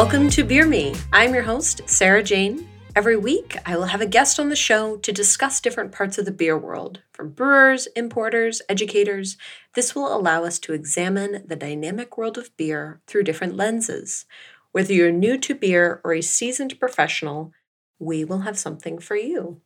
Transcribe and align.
Welcome 0.00 0.30
to 0.30 0.44
Beer 0.44 0.64
Me. 0.64 0.94
I'm 1.12 1.34
your 1.34 1.42
host, 1.42 1.80
Sarah 1.86 2.22
Jane. 2.22 2.68
Every 2.94 3.16
week, 3.16 3.56
I 3.66 3.76
will 3.76 3.86
have 3.86 4.00
a 4.00 4.06
guest 4.06 4.38
on 4.38 4.48
the 4.48 4.54
show 4.54 4.96
to 4.98 5.10
discuss 5.10 5.60
different 5.60 5.90
parts 5.90 6.18
of 6.18 6.24
the 6.24 6.30
beer 6.30 6.56
world, 6.56 7.02
from 7.10 7.30
brewers, 7.30 7.88
importers, 7.96 8.62
educators. 8.68 9.36
This 9.74 9.96
will 9.96 10.16
allow 10.16 10.44
us 10.44 10.60
to 10.60 10.72
examine 10.72 11.42
the 11.44 11.56
dynamic 11.56 12.16
world 12.16 12.38
of 12.38 12.56
beer 12.56 13.00
through 13.08 13.24
different 13.24 13.56
lenses. 13.56 14.24
Whether 14.70 14.92
you're 14.92 15.10
new 15.10 15.36
to 15.36 15.54
beer 15.56 16.00
or 16.04 16.14
a 16.14 16.22
seasoned 16.22 16.78
professional, 16.78 17.52
we 17.98 18.24
will 18.24 18.42
have 18.42 18.56
something 18.56 19.00
for 19.00 19.16
you. 19.16 19.60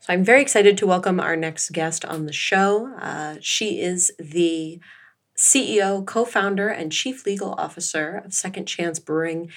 So 0.00 0.12
I'm 0.12 0.24
very 0.24 0.42
excited 0.42 0.76
to 0.76 0.86
welcome 0.86 1.18
our 1.18 1.36
next 1.36 1.72
guest 1.72 2.04
on 2.04 2.26
the 2.26 2.34
show. 2.34 2.94
Uh, 3.00 3.36
she 3.40 3.80
is 3.80 4.12
the 4.18 4.78
CEO, 5.36 6.04
co 6.06 6.24
founder, 6.24 6.68
and 6.68 6.92
chief 6.92 7.26
legal 7.26 7.54
officer 7.54 8.22
of 8.24 8.32
Second 8.32 8.66
Chance 8.66 9.00
Brewing 9.00 9.50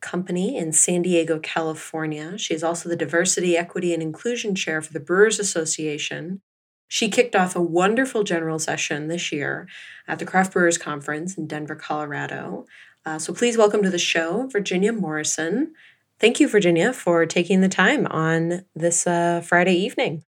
Company 0.00 0.56
in 0.56 0.72
San 0.72 1.02
Diego, 1.02 1.38
California. 1.38 2.36
She 2.36 2.54
is 2.54 2.62
also 2.62 2.88
the 2.88 2.96
Diversity, 2.96 3.56
Equity, 3.56 3.94
and 3.94 4.02
Inclusion 4.02 4.54
Chair 4.54 4.82
for 4.82 4.92
the 4.92 5.00
Brewers 5.00 5.38
Association. 5.38 6.40
She 6.88 7.08
kicked 7.08 7.34
off 7.34 7.56
a 7.56 7.62
wonderful 7.62 8.22
general 8.22 8.58
session 8.58 9.08
this 9.08 9.32
year 9.32 9.66
at 10.06 10.18
the 10.18 10.26
Craft 10.26 10.52
Brewers 10.52 10.76
Conference 10.76 11.38
in 11.38 11.46
Denver, 11.46 11.76
Colorado. 11.76 12.66
Uh, 13.06 13.18
so 13.18 13.32
please 13.32 13.56
welcome 13.56 13.82
to 13.82 13.90
the 13.90 13.98
show 13.98 14.46
Virginia 14.48 14.92
Morrison. 14.92 15.72
Thank 16.18 16.38
you, 16.38 16.48
Virginia, 16.48 16.92
for 16.92 17.24
taking 17.24 17.62
the 17.62 17.68
time 17.68 18.06
on 18.08 18.64
this 18.74 19.06
uh, 19.06 19.40
Friday 19.40 19.74
evening. 19.74 20.24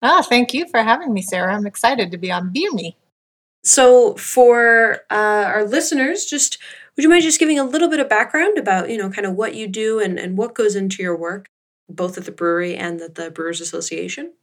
Ah, 0.00 0.22
thank 0.22 0.54
you 0.54 0.68
for 0.68 0.82
having 0.82 1.12
me, 1.12 1.22
Sarah. 1.22 1.54
I'm 1.54 1.66
excited 1.66 2.12
to 2.12 2.18
be 2.18 2.30
on 2.30 2.52
Me. 2.52 2.96
So, 3.64 4.14
for 4.16 5.00
uh, 5.10 5.44
our 5.46 5.64
listeners, 5.64 6.26
just 6.26 6.58
would 6.94 7.02
you 7.02 7.08
mind 7.08 7.22
just 7.22 7.40
giving 7.40 7.58
a 7.58 7.64
little 7.64 7.88
bit 7.88 7.98
of 7.98 8.08
background 8.08 8.58
about 8.58 8.90
you 8.90 8.98
know 8.98 9.10
kind 9.10 9.26
of 9.26 9.34
what 9.34 9.54
you 9.54 9.66
do 9.66 9.98
and, 9.98 10.18
and 10.18 10.36
what 10.36 10.54
goes 10.54 10.76
into 10.76 11.02
your 11.02 11.16
work, 11.16 11.48
both 11.88 12.18
at 12.18 12.26
the 12.26 12.32
brewery 12.32 12.76
and 12.76 13.00
at 13.00 13.14
the 13.14 13.30
Brewers 13.30 13.60
Association? 13.60 14.34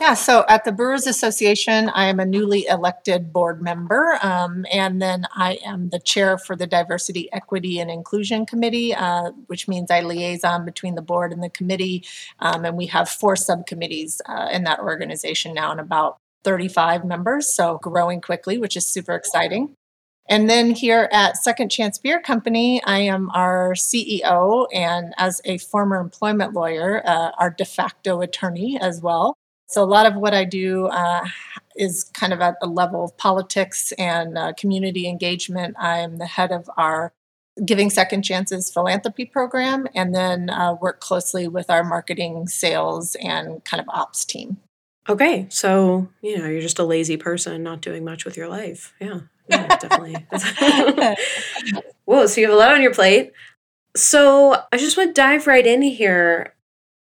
Yeah, 0.00 0.14
so 0.14 0.44
at 0.48 0.64
the 0.64 0.70
Brewers 0.70 1.08
Association, 1.08 1.88
I 1.88 2.06
am 2.06 2.20
a 2.20 2.24
newly 2.24 2.64
elected 2.66 3.32
board 3.32 3.60
member, 3.60 4.16
um, 4.22 4.64
and 4.72 5.02
then 5.02 5.26
I 5.34 5.58
am 5.66 5.90
the 5.90 5.98
chair 5.98 6.38
for 6.38 6.54
the 6.54 6.68
Diversity, 6.68 7.28
Equity, 7.32 7.80
and 7.80 7.90
Inclusion 7.90 8.46
Committee, 8.46 8.94
uh, 8.94 9.32
which 9.48 9.66
means 9.66 9.90
I 9.90 10.00
liaison 10.02 10.64
between 10.64 10.94
the 10.94 11.02
board 11.02 11.32
and 11.32 11.42
the 11.42 11.50
committee. 11.50 12.04
Um, 12.38 12.64
and 12.64 12.76
we 12.76 12.86
have 12.86 13.08
four 13.08 13.34
subcommittees 13.34 14.22
uh, 14.26 14.48
in 14.52 14.62
that 14.64 14.78
organization 14.78 15.52
now, 15.52 15.72
and 15.72 15.80
about 15.80 16.18
35 16.44 17.04
members, 17.04 17.52
so 17.52 17.78
growing 17.82 18.20
quickly, 18.20 18.58
which 18.58 18.76
is 18.76 18.86
super 18.86 19.14
exciting. 19.14 19.74
And 20.28 20.48
then 20.48 20.72
here 20.72 21.08
at 21.10 21.38
Second 21.38 21.70
Chance 21.70 21.98
Beer 21.98 22.20
Company, 22.20 22.82
I 22.84 22.98
am 22.98 23.30
our 23.30 23.72
CEO 23.72 24.66
and 24.74 25.14
as 25.16 25.40
a 25.46 25.56
former 25.56 25.96
employment 25.96 26.52
lawyer, 26.52 27.02
uh, 27.06 27.30
our 27.38 27.50
de 27.50 27.64
facto 27.64 28.20
attorney 28.20 28.78
as 28.78 29.00
well. 29.00 29.34
So 29.68 29.82
a 29.82 29.86
lot 29.86 30.06
of 30.06 30.16
what 30.16 30.34
I 30.34 30.44
do 30.44 30.86
uh, 30.86 31.26
is 31.76 32.04
kind 32.04 32.34
of 32.34 32.40
at 32.40 32.60
the 32.60 32.66
level 32.66 33.04
of 33.04 33.16
politics 33.16 33.92
and 33.92 34.36
uh, 34.36 34.52
community 34.52 35.08
engagement. 35.08 35.76
I 35.78 35.98
am 35.98 36.18
the 36.18 36.26
head 36.26 36.52
of 36.52 36.68
our 36.76 37.12
Giving 37.64 37.90
Second 37.90 38.22
Chances 38.22 38.70
philanthropy 38.70 39.24
program, 39.24 39.88
and 39.94 40.14
then 40.14 40.48
uh, 40.48 40.74
work 40.80 41.00
closely 41.00 41.48
with 41.48 41.70
our 41.70 41.82
marketing, 41.82 42.46
sales, 42.46 43.16
and 43.16 43.64
kind 43.64 43.80
of 43.80 43.88
ops 43.88 44.24
team. 44.24 44.58
Okay, 45.08 45.46
so 45.48 46.08
you 46.20 46.38
know 46.38 46.46
you're 46.46 46.60
just 46.60 46.78
a 46.78 46.84
lazy 46.84 47.16
person, 47.16 47.62
not 47.62 47.80
doing 47.80 48.04
much 48.04 48.24
with 48.24 48.36
your 48.36 48.48
life. 48.48 48.94
Yeah, 49.00 49.20
yeah 49.48 49.76
definitely. 49.76 50.26
Whoa, 52.04 52.26
so 52.26 52.40
you 52.40 52.46
have 52.46 52.54
a 52.54 52.58
lot 52.58 52.72
on 52.72 52.82
your 52.82 52.92
plate. 52.92 53.32
So 53.96 54.62
I 54.70 54.76
just 54.76 54.96
want 54.96 55.10
to 55.10 55.20
dive 55.20 55.46
right 55.46 55.66
in 55.66 55.82
here. 55.82 56.54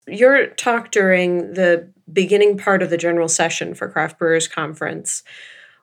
Your 0.08 0.48
talk 0.48 0.92
during 0.92 1.54
the 1.54 1.90
beginning 2.12 2.58
part 2.58 2.84
of 2.84 2.90
the 2.90 2.98
general 2.98 3.30
session 3.30 3.74
for 3.74 3.88
Craft 3.88 4.20
Brewers 4.20 4.48
Conference 4.50 5.24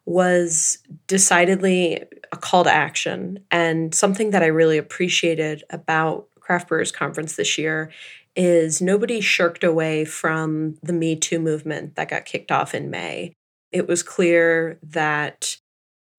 was 0.04 0.78
decidedly 1.06 2.04
a 2.32 2.36
call 2.36 2.64
to 2.64 2.72
action. 2.72 3.38
And 3.50 3.94
something 3.94 4.30
that 4.30 4.42
I 4.42 4.46
really 4.46 4.76
appreciated 4.76 5.64
about 5.70 6.28
Craft 6.38 6.68
Brewers 6.68 6.92
Conference 6.92 7.36
this 7.36 7.56
year 7.56 7.90
is 8.36 8.80
nobody 8.80 9.20
shirked 9.20 9.64
away 9.64 10.04
from 10.04 10.76
the 10.82 10.92
Me 10.92 11.16
Too 11.16 11.38
movement 11.38 11.96
that 11.96 12.08
got 12.08 12.24
kicked 12.24 12.52
off 12.52 12.74
in 12.74 12.90
May. 12.90 13.32
It 13.72 13.86
was 13.86 14.02
clear 14.02 14.78
that 14.82 15.56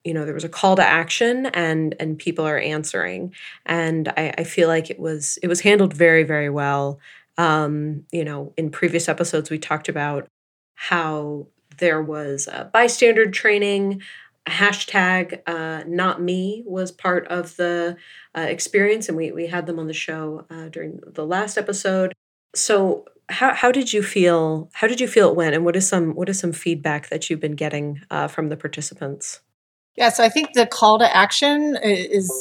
you 0.03 0.13
know 0.13 0.25
there 0.25 0.33
was 0.33 0.43
a 0.43 0.49
call 0.49 0.75
to 0.75 0.85
action 0.85 1.45
and 1.47 1.95
and 1.99 2.17
people 2.17 2.45
are 2.45 2.57
answering 2.57 3.33
and 3.67 4.09
I, 4.17 4.33
I 4.39 4.43
feel 4.45 4.67
like 4.67 4.89
it 4.89 4.99
was 4.99 5.37
it 5.43 5.47
was 5.47 5.61
handled 5.61 5.93
very 5.93 6.23
very 6.23 6.49
well 6.49 6.99
um, 7.37 8.05
you 8.11 8.23
know, 8.23 8.53
in 8.57 8.69
previous 8.69 9.09
episodes, 9.09 9.49
we 9.49 9.57
talked 9.57 9.89
about 9.89 10.27
how 10.75 11.47
there 11.77 12.01
was 12.01 12.47
bystander 12.73 13.29
training. 13.29 14.01
Hashtag 14.47 15.41
uh, 15.45 15.83
not 15.87 16.21
me 16.21 16.63
was 16.65 16.91
part 16.91 17.27
of 17.27 17.55
the 17.57 17.97
uh, 18.35 18.41
experience, 18.41 19.07
and 19.07 19.17
we, 19.17 19.31
we 19.31 19.47
had 19.47 19.67
them 19.67 19.79
on 19.79 19.87
the 19.87 19.93
show 19.93 20.45
uh, 20.49 20.69
during 20.69 20.99
the 21.05 21.25
last 21.25 21.57
episode. 21.57 22.13
So, 22.55 23.05
how, 23.29 23.53
how 23.53 23.71
did 23.71 23.93
you 23.93 24.01
feel? 24.01 24.69
How 24.73 24.87
did 24.87 24.99
you 24.99 25.07
feel 25.07 25.29
it 25.29 25.35
went, 25.35 25.55
and 25.55 25.63
what 25.63 25.75
is 25.75 25.87
some 25.87 26.15
what 26.15 26.27
is 26.27 26.39
some 26.39 26.53
feedback 26.53 27.09
that 27.09 27.29
you've 27.29 27.39
been 27.39 27.55
getting 27.55 28.01
uh, 28.09 28.27
from 28.27 28.49
the 28.49 28.57
participants? 28.57 29.41
Yeah, 29.95 30.09
so 30.09 30.23
I 30.23 30.29
think 30.29 30.53
the 30.53 30.65
call 30.65 30.99
to 30.99 31.15
action 31.15 31.77
is 31.83 32.31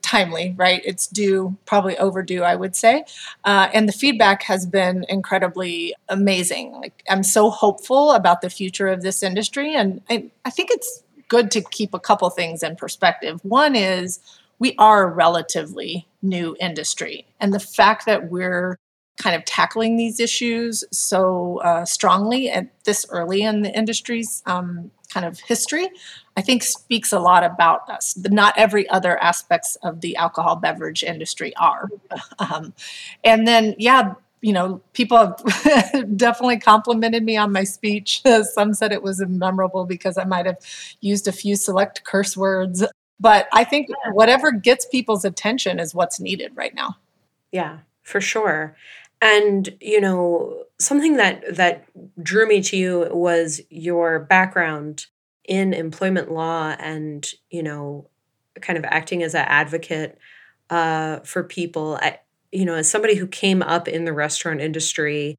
timely, 0.00 0.54
right? 0.56 0.80
It's 0.84 1.08
due, 1.08 1.56
probably 1.66 1.98
overdue, 1.98 2.42
I 2.42 2.54
would 2.54 2.76
say. 2.76 3.04
Uh, 3.44 3.68
and 3.74 3.88
the 3.88 3.92
feedback 3.92 4.44
has 4.44 4.64
been 4.64 5.04
incredibly 5.08 5.94
amazing. 6.08 6.72
Like, 6.72 7.02
I'm 7.08 7.24
so 7.24 7.50
hopeful 7.50 8.12
about 8.12 8.42
the 8.42 8.50
future 8.50 8.86
of 8.86 9.02
this 9.02 9.24
industry. 9.24 9.74
And 9.74 10.02
I, 10.08 10.30
I 10.44 10.50
think 10.50 10.70
it's 10.70 11.02
good 11.34 11.50
to 11.50 11.60
keep 11.72 11.92
a 11.92 11.98
couple 11.98 12.30
things 12.30 12.62
in 12.62 12.76
perspective. 12.76 13.40
One 13.42 13.74
is 13.74 14.20
we 14.60 14.76
are 14.78 15.02
a 15.02 15.10
relatively 15.10 16.06
new 16.22 16.56
industry. 16.60 17.26
And 17.40 17.52
the 17.52 17.58
fact 17.58 18.06
that 18.06 18.30
we're 18.30 18.78
kind 19.16 19.34
of 19.34 19.44
tackling 19.44 19.96
these 19.96 20.20
issues 20.20 20.84
so 20.92 21.58
uh, 21.64 21.84
strongly 21.84 22.50
at 22.50 22.68
this 22.84 23.04
early 23.10 23.42
in 23.42 23.62
the 23.62 23.76
industry's 23.76 24.44
um, 24.46 24.92
kind 25.12 25.26
of 25.26 25.40
history, 25.40 25.88
I 26.36 26.40
think 26.40 26.62
speaks 26.62 27.12
a 27.12 27.18
lot 27.18 27.42
about 27.42 27.90
us. 27.90 28.16
Not 28.16 28.54
every 28.56 28.88
other 28.88 29.20
aspects 29.20 29.76
of 29.82 30.02
the 30.02 30.14
alcohol 30.14 30.54
beverage 30.54 31.02
industry 31.02 31.52
are. 31.56 31.88
Um, 32.38 32.74
and 33.22 33.46
then, 33.46 33.74
yeah, 33.78 34.14
you 34.44 34.52
know, 34.52 34.82
people 34.92 35.16
have 35.16 36.16
definitely 36.18 36.58
complimented 36.58 37.24
me 37.24 37.34
on 37.38 37.50
my 37.50 37.64
speech. 37.64 38.20
Some 38.52 38.74
said 38.74 38.92
it 38.92 39.02
was 39.02 39.24
memorable 39.26 39.86
because 39.86 40.18
I 40.18 40.24
might 40.24 40.44
have 40.44 40.58
used 41.00 41.26
a 41.26 41.32
few 41.32 41.56
select 41.56 42.04
curse 42.04 42.36
words. 42.36 42.84
But 43.18 43.48
I 43.54 43.64
think 43.64 43.88
whatever 44.12 44.52
gets 44.52 44.84
people's 44.84 45.24
attention 45.24 45.80
is 45.80 45.94
what's 45.94 46.20
needed 46.20 46.52
right 46.56 46.74
now. 46.74 46.96
Yeah, 47.52 47.78
for 48.02 48.20
sure. 48.20 48.76
And 49.22 49.74
you 49.80 49.98
know, 49.98 50.64
something 50.78 51.16
that 51.16 51.56
that 51.56 51.86
drew 52.22 52.46
me 52.46 52.60
to 52.64 52.76
you 52.76 53.08
was 53.12 53.62
your 53.70 54.18
background 54.18 55.06
in 55.46 55.72
employment 55.72 56.30
law 56.30 56.76
and, 56.78 57.26
you 57.50 57.62
know, 57.62 58.10
kind 58.60 58.78
of 58.78 58.84
acting 58.84 59.22
as 59.22 59.34
an 59.34 59.46
advocate 59.46 60.18
uh, 60.68 61.20
for 61.20 61.44
people. 61.44 61.98
I, 62.02 62.18
you 62.54 62.64
know, 62.64 62.74
as 62.74 62.88
somebody 62.88 63.16
who 63.16 63.26
came 63.26 63.62
up 63.62 63.88
in 63.88 64.04
the 64.04 64.12
restaurant 64.12 64.60
industry, 64.60 65.36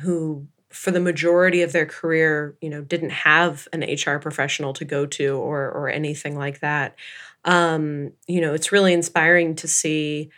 who 0.00 0.46
for 0.70 0.90
the 0.90 1.00
majority 1.00 1.62
of 1.62 1.72
their 1.72 1.86
career, 1.86 2.56
you 2.60 2.68
know, 2.68 2.80
didn't 2.80 3.10
have 3.10 3.68
an 3.72 3.82
HR 3.82 4.18
professional 4.18 4.72
to 4.72 4.84
go 4.84 5.06
to 5.06 5.36
or 5.36 5.70
or 5.70 5.88
anything 5.88 6.36
like 6.36 6.60
that. 6.60 6.96
Um, 7.44 8.12
you 8.26 8.40
know, 8.40 8.54
it's 8.54 8.72
really 8.72 8.92
inspiring 8.92 9.54
to 9.56 9.68
see 9.68 10.30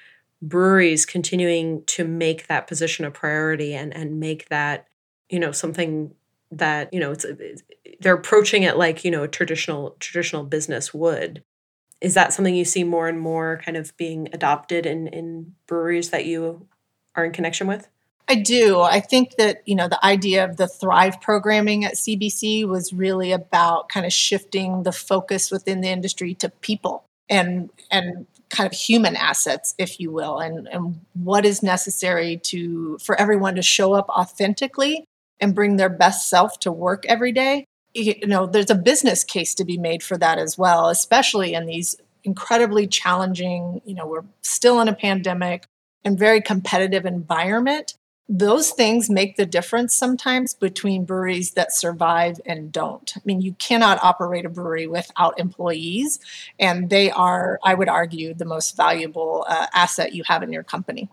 breweries 0.42 1.06
continuing 1.06 1.84
to 1.86 2.04
make 2.04 2.48
that 2.48 2.66
position 2.66 3.04
a 3.04 3.10
priority 3.10 3.74
and 3.74 3.94
and 3.96 4.20
make 4.20 4.48
that 4.48 4.86
you 5.30 5.38
know 5.38 5.52
something 5.52 6.12
that 6.50 6.92
you 6.92 7.00
know 7.00 7.12
it's, 7.12 7.24
it's 7.24 7.62
they're 8.00 8.14
approaching 8.14 8.62
it 8.62 8.76
like 8.76 9.04
you 9.04 9.10
know 9.10 9.22
a 9.22 9.28
traditional 9.28 9.96
traditional 10.00 10.44
business 10.44 10.92
would 10.92 11.42
is 12.06 12.14
that 12.14 12.32
something 12.32 12.54
you 12.54 12.64
see 12.64 12.84
more 12.84 13.08
and 13.08 13.18
more 13.18 13.60
kind 13.64 13.76
of 13.76 13.96
being 13.96 14.28
adopted 14.32 14.86
in 14.86 15.08
in 15.08 15.54
breweries 15.66 16.10
that 16.10 16.24
you 16.24 16.68
are 17.16 17.24
in 17.24 17.32
connection 17.32 17.66
with 17.66 17.88
I 18.28 18.34
do. 18.34 18.80
I 18.80 18.98
think 18.98 19.36
that, 19.36 19.62
you 19.66 19.76
know, 19.76 19.86
the 19.86 20.04
idea 20.04 20.44
of 20.44 20.56
the 20.56 20.66
Thrive 20.66 21.20
programming 21.20 21.84
at 21.84 21.94
CBC 21.94 22.66
was 22.66 22.92
really 22.92 23.30
about 23.30 23.88
kind 23.88 24.04
of 24.04 24.12
shifting 24.12 24.82
the 24.82 24.90
focus 24.90 25.52
within 25.52 25.80
the 25.80 25.90
industry 25.90 26.34
to 26.34 26.48
people 26.48 27.04
and 27.28 27.70
and 27.88 28.26
kind 28.48 28.66
of 28.66 28.72
human 28.76 29.14
assets, 29.14 29.76
if 29.78 30.00
you 30.00 30.10
will, 30.10 30.38
and, 30.38 30.66
and 30.68 31.00
what 31.14 31.44
is 31.44 31.62
necessary 31.62 32.38
to 32.38 32.98
for 32.98 33.14
everyone 33.20 33.54
to 33.54 33.62
show 33.62 33.92
up 33.92 34.08
authentically 34.08 35.04
and 35.38 35.54
bring 35.54 35.76
their 35.76 35.88
best 35.88 36.28
self 36.28 36.58
to 36.60 36.72
work 36.72 37.06
every 37.06 37.30
day. 37.30 37.64
You 37.96 38.26
know, 38.26 38.46
there's 38.46 38.70
a 38.70 38.74
business 38.74 39.24
case 39.24 39.54
to 39.54 39.64
be 39.64 39.78
made 39.78 40.02
for 40.02 40.18
that 40.18 40.38
as 40.38 40.58
well, 40.58 40.90
especially 40.90 41.54
in 41.54 41.64
these 41.64 41.96
incredibly 42.24 42.86
challenging, 42.86 43.80
you 43.86 43.94
know, 43.94 44.06
we're 44.06 44.24
still 44.42 44.80
in 44.80 44.88
a 44.88 44.94
pandemic 44.94 45.64
and 46.04 46.18
very 46.18 46.42
competitive 46.42 47.06
environment. 47.06 47.94
Those 48.28 48.70
things 48.70 49.08
make 49.08 49.36
the 49.36 49.46
difference 49.46 49.94
sometimes 49.94 50.52
between 50.52 51.04
breweries 51.04 51.52
that 51.52 51.72
survive 51.72 52.38
and 52.44 52.70
don't. 52.70 53.12
I 53.16 53.20
mean, 53.24 53.40
you 53.40 53.54
cannot 53.54 54.02
operate 54.02 54.44
a 54.44 54.50
brewery 54.50 54.88
without 54.88 55.38
employees, 55.38 56.18
and 56.58 56.90
they 56.90 57.10
are, 57.10 57.58
I 57.62 57.74
would 57.74 57.88
argue, 57.88 58.34
the 58.34 58.44
most 58.44 58.76
valuable 58.76 59.46
uh, 59.48 59.68
asset 59.72 60.12
you 60.12 60.24
have 60.26 60.42
in 60.42 60.52
your 60.52 60.64
company. 60.64 61.08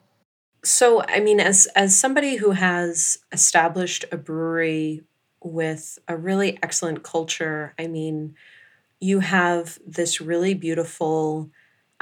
So, 0.63 1.03
I 1.03 1.19
mean, 1.19 1.39
as 1.39 1.68
as 1.75 1.97
somebody 1.97 2.38
who 2.38 2.51
has 2.51 3.19
established 3.31 4.06
a 4.12 4.18
brewery 4.18 5.03
with 5.44 6.00
a 6.07 6.18
really 6.18 6.57
excellent 6.63 7.04
culture, 7.04 7.74
I 7.78 7.88
mean, 7.88 8.36
you 9.00 9.19
have 9.19 9.80
this 9.86 10.22
really 10.22 10.54
beautiful 10.54 11.50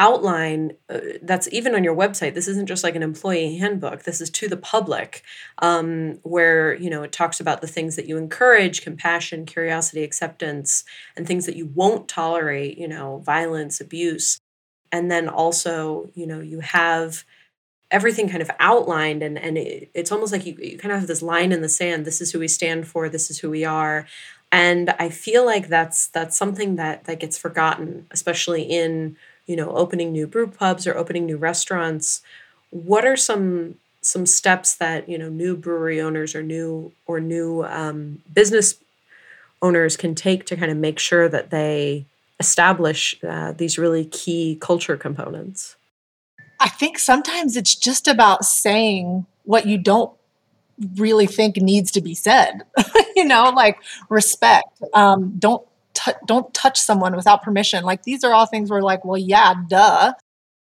outline 0.01 0.71
uh, 0.89 0.99
that's 1.21 1.47
even 1.51 1.75
on 1.75 1.83
your 1.83 1.95
website. 1.95 2.33
This 2.33 2.47
isn't 2.47 2.65
just 2.65 2.83
like 2.83 2.95
an 2.95 3.03
employee 3.03 3.57
handbook. 3.57 4.03
This 4.03 4.19
is 4.19 4.31
to 4.31 4.47
the 4.47 4.57
public 4.57 5.23
um, 5.59 6.19
where 6.23 6.73
you 6.75 6.89
know 6.89 7.03
it 7.03 7.11
talks 7.11 7.39
about 7.39 7.61
the 7.61 7.67
things 7.67 7.95
that 7.95 8.07
you 8.07 8.17
encourage 8.17 8.81
compassion 8.81 9.45
curiosity 9.45 10.03
acceptance 10.03 10.83
and 11.15 11.27
things 11.27 11.45
that 11.45 11.55
you 11.55 11.67
won't 11.67 12.07
tolerate 12.07 12.77
you 12.77 12.87
know 12.87 13.19
violence 13.19 13.79
abuse. 13.79 14.39
And 14.91 15.11
then 15.11 15.29
also 15.29 16.09
you 16.15 16.25
know 16.25 16.39
you 16.39 16.61
have 16.61 17.23
everything 17.91 18.29
kind 18.29 18.41
of 18.41 18.49
outlined 18.59 19.21
and 19.21 19.37
and 19.37 19.57
it, 19.57 19.89
it's 19.93 20.11
almost 20.11 20.31
like 20.31 20.45
you, 20.45 20.55
you 20.59 20.77
kind 20.77 20.91
of 20.93 20.99
have 20.99 21.07
this 21.07 21.21
line 21.21 21.51
in 21.51 21.61
the 21.61 21.69
sand 21.69 22.05
this 22.05 22.21
is 22.21 22.31
who 22.31 22.39
we 22.39 22.47
stand 22.47 22.87
for 22.87 23.09
this 23.09 23.29
is 23.29 23.39
who 23.39 23.49
we 23.49 23.65
are. 23.65 24.07
And 24.51 24.89
i 24.99 25.09
feel 25.09 25.45
like 25.45 25.67
that's 25.67 26.07
that's 26.07 26.37
something 26.37 26.75
that 26.77 27.05
that 27.05 27.19
gets 27.19 27.37
forgotten 27.37 28.07
especially 28.11 28.63
in 28.63 29.17
you 29.47 29.55
know 29.55 29.71
opening 29.71 30.11
new 30.11 30.27
brew 30.27 30.47
pubs 30.47 30.87
or 30.87 30.95
opening 30.95 31.25
new 31.25 31.37
restaurants. 31.37 32.21
What 32.69 33.05
are 33.05 33.17
some 33.17 33.75
some 34.01 34.25
steps 34.25 34.75
that 34.75 35.07
you 35.09 35.17
know 35.17 35.29
new 35.29 35.55
brewery 35.55 36.01
owners 36.01 36.35
or 36.35 36.41
new 36.43 36.91
or 37.05 37.19
new 37.19 37.63
um, 37.63 38.21
business 38.33 38.75
owners 39.61 39.95
can 39.97 40.15
take 40.15 40.45
to 40.45 40.55
kind 40.55 40.71
of 40.71 40.77
make 40.77 40.99
sure 40.99 41.29
that 41.29 41.51
they 41.51 42.05
establish 42.39 43.15
uh, 43.23 43.51
these 43.51 43.77
really 43.77 44.05
key 44.05 44.57
culture 44.59 44.97
components 44.97 45.75
I 46.61 46.69
think 46.69 46.99
sometimes 46.99 47.57
it's 47.57 47.73
just 47.73 48.07
about 48.07 48.45
saying 48.45 49.25
what 49.45 49.65
you 49.65 49.79
don't 49.79 50.11
really 50.95 51.25
think 51.25 51.57
needs 51.57 51.91
to 51.91 52.01
be 52.01 52.13
said. 52.13 52.61
you 53.15 53.25
know, 53.25 53.51
like 53.55 53.77
respect. 54.09 54.81
Um, 54.93 55.35
don't 55.39 55.65
t- 55.95 56.11
don't 56.25 56.53
touch 56.53 56.79
someone 56.79 57.15
without 57.15 57.41
permission. 57.41 57.83
Like 57.83 58.03
these 58.03 58.23
are 58.23 58.33
all 58.33 58.45
things 58.45 58.69
where 58.69 58.81
like, 58.81 59.03
well, 59.03 59.17
yeah, 59.17 59.55
duh. 59.67 60.13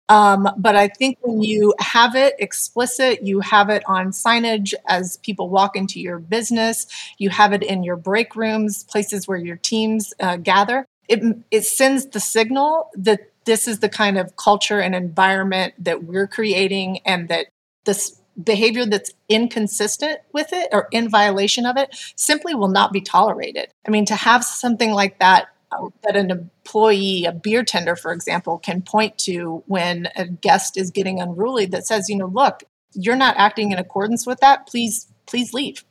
Um, 0.09 0.49
but 0.57 0.75
I 0.75 0.87
think 0.87 1.19
when 1.21 1.41
you 1.43 1.73
have 1.79 2.15
it 2.15 2.33
explicit, 2.39 3.23
you 3.23 3.39
have 3.39 3.69
it 3.69 3.83
on 3.85 4.07
signage 4.07 4.73
as 4.87 5.17
people 5.17 5.49
walk 5.49 5.75
into 5.75 6.01
your 6.01 6.19
business, 6.19 6.87
you 7.17 7.29
have 7.29 7.53
it 7.53 7.63
in 7.63 7.83
your 7.83 7.95
break 7.95 8.35
rooms, 8.35 8.83
places 8.83 9.27
where 9.27 9.37
your 9.37 9.55
teams 9.55 10.13
uh, 10.19 10.35
gather. 10.35 10.85
It, 11.07 11.37
it 11.49 11.63
sends 11.63 12.07
the 12.07 12.19
signal 12.19 12.89
that 12.95 13.30
this 13.45 13.67
is 13.67 13.79
the 13.79 13.89
kind 13.89 14.17
of 14.17 14.35
culture 14.35 14.79
and 14.79 14.93
environment 14.95 15.73
that 15.79 16.03
we're 16.03 16.27
creating 16.27 16.99
and 17.05 17.29
that 17.29 17.47
this 17.85 18.21
behavior 18.41 18.85
that's 18.85 19.11
inconsistent 19.29 20.19
with 20.31 20.47
it 20.51 20.69
or 20.71 20.87
in 20.91 21.09
violation 21.09 21.65
of 21.65 21.77
it 21.77 21.89
simply 22.15 22.55
will 22.55 22.69
not 22.69 22.93
be 22.93 23.01
tolerated. 23.01 23.67
I 23.85 23.91
mean, 23.91 24.05
to 24.05 24.15
have 24.15 24.43
something 24.43 24.91
like 24.91 25.19
that 25.19 25.47
uh, 25.71 25.89
that 26.03 26.15
an 26.15 26.31
employee, 26.31 27.25
a 27.25 27.31
beer 27.31 27.63
tender, 27.63 27.95
for 27.95 28.11
example, 28.11 28.57
can 28.57 28.81
point 28.81 29.17
to 29.17 29.63
when 29.67 30.09
a 30.15 30.27
guest 30.27 30.77
is 30.77 30.91
getting 30.91 31.21
unruly 31.21 31.65
that 31.67 31.87
says, 31.87 32.09
you 32.09 32.17
know, 32.17 32.27
look, 32.27 32.63
you're 32.93 33.15
not 33.15 33.37
acting 33.37 33.71
in 33.71 33.79
accordance 33.79 34.27
with 34.27 34.39
that. 34.41 34.67
Please, 34.67 35.07
please 35.25 35.53
leave. 35.53 35.85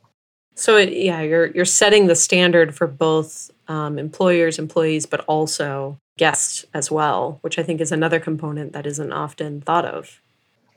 So 0.55 0.77
it, 0.77 0.93
yeah, 0.93 1.23
you're 1.23 1.47
you're 1.47 1.65
setting 1.65 2.07
the 2.07 2.15
standard 2.15 2.75
for 2.75 2.87
both 2.87 3.51
um, 3.69 3.99
employers, 3.99 4.59
employees, 4.59 5.07
but 5.07 5.21
also 5.21 5.97
guests 6.21 6.67
as 6.75 6.91
well, 6.91 7.39
which 7.41 7.59
I 7.59 7.63
think 7.63 7.81
is 7.81 7.91
another 7.91 8.21
component 8.21 8.75
that 8.75 8.87
isn't 8.87 9.11
often 9.11 9.63
thought 9.63 9.87
of. 9.87 10.21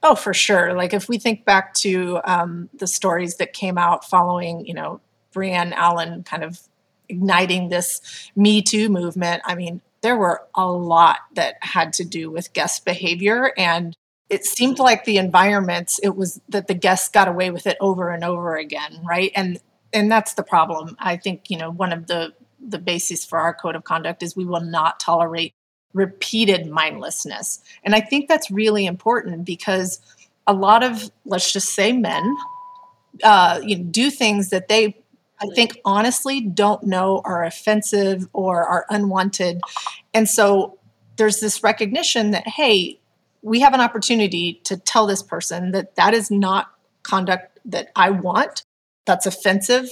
Oh, 0.02 0.16
for 0.16 0.34
sure. 0.34 0.74
Like 0.74 0.94
if 0.94 1.10
we 1.10 1.18
think 1.18 1.44
back 1.44 1.74
to 1.76 2.22
um, 2.24 2.70
the 2.74 2.88
stories 2.88 3.36
that 3.36 3.52
came 3.52 3.78
out 3.78 4.06
following, 4.06 4.66
you 4.66 4.74
know, 4.74 5.02
Brienne 5.34 5.74
Allen 5.74 6.24
kind 6.24 6.46
of 6.46 6.62
igniting 7.10 7.68
this 7.68 8.30
Me 8.38 8.62
Too 8.62 8.88
movement, 8.88 9.42
I 9.44 9.56
mean, 9.56 9.82
there 10.00 10.16
were 10.16 10.44
a 10.56 10.72
lot 10.72 11.18
that 11.36 11.56
had 11.60 11.92
to 11.94 12.06
do 12.06 12.32
with 12.32 12.54
guest 12.54 12.86
behavior. 12.86 13.52
And 13.58 13.94
it 14.30 14.46
seemed 14.46 14.80
like 14.80 15.04
the 15.04 15.18
environments, 15.18 16.00
it 16.00 16.16
was 16.16 16.40
that 16.48 16.68
the 16.68 16.74
guests 16.74 17.10
got 17.10 17.28
away 17.28 17.52
with 17.52 17.68
it 17.68 17.76
over 17.82 18.12
and 18.12 18.24
over 18.24 18.56
again, 18.56 19.02
right? 19.04 19.34
And 19.36 19.60
and 19.92 20.10
that's 20.10 20.36
the 20.36 20.44
problem. 20.44 20.96
I 21.00 21.18
think, 21.18 21.50
you 21.50 21.58
know, 21.58 21.70
one 21.70 21.92
of 21.92 22.08
the 22.08 22.34
the 22.68 22.80
basis 22.80 23.26
for 23.26 23.40
our 23.40 23.54
code 23.54 23.76
of 23.76 23.84
conduct 23.84 24.24
is 24.24 24.36
we 24.36 24.46
will 24.46 24.62
not 24.62 25.00
tolerate 25.00 25.54
repeated 25.94 26.68
mindlessness. 26.68 27.62
And 27.84 27.94
I 27.94 28.02
think 28.02 28.28
that's 28.28 28.50
really 28.50 28.86
important 28.86 29.46
because 29.46 30.00
a 30.48 30.54
lot 30.54 30.84
of, 30.84 31.12
let's 31.26 31.52
just 31.52 31.70
say, 31.70 31.94
men 31.94 32.36
uh, 33.24 33.62
you 33.64 33.78
know, 33.78 33.84
do 33.84 34.10
things 34.10 34.50
that 34.50 34.68
they, 34.68 34.98
I 35.40 35.48
think, 35.54 35.80
honestly 35.86 36.42
don't 36.42 36.84
know 36.84 37.22
are 37.26 37.44
offensive 37.44 38.28
or 38.34 38.64
are 38.64 38.86
unwanted. 38.90 39.62
And 40.14 40.28
so 40.28 40.80
there's 41.18 41.40
this 41.40 41.64
recognition 41.64 42.32
that, 42.32 42.48
hey, 42.48 43.00
we 43.42 43.60
have 43.60 43.74
an 43.74 43.82
opportunity 43.82 44.62
to 44.64 44.78
tell 44.78 45.06
this 45.06 45.22
person 45.22 45.72
that 45.72 45.96
that 45.96 46.14
is 46.14 46.32
not 46.32 46.72
conduct 47.04 47.60
that 47.66 47.90
I 47.96 48.10
want, 48.10 48.64
that's 49.06 49.26
offensive 49.26 49.90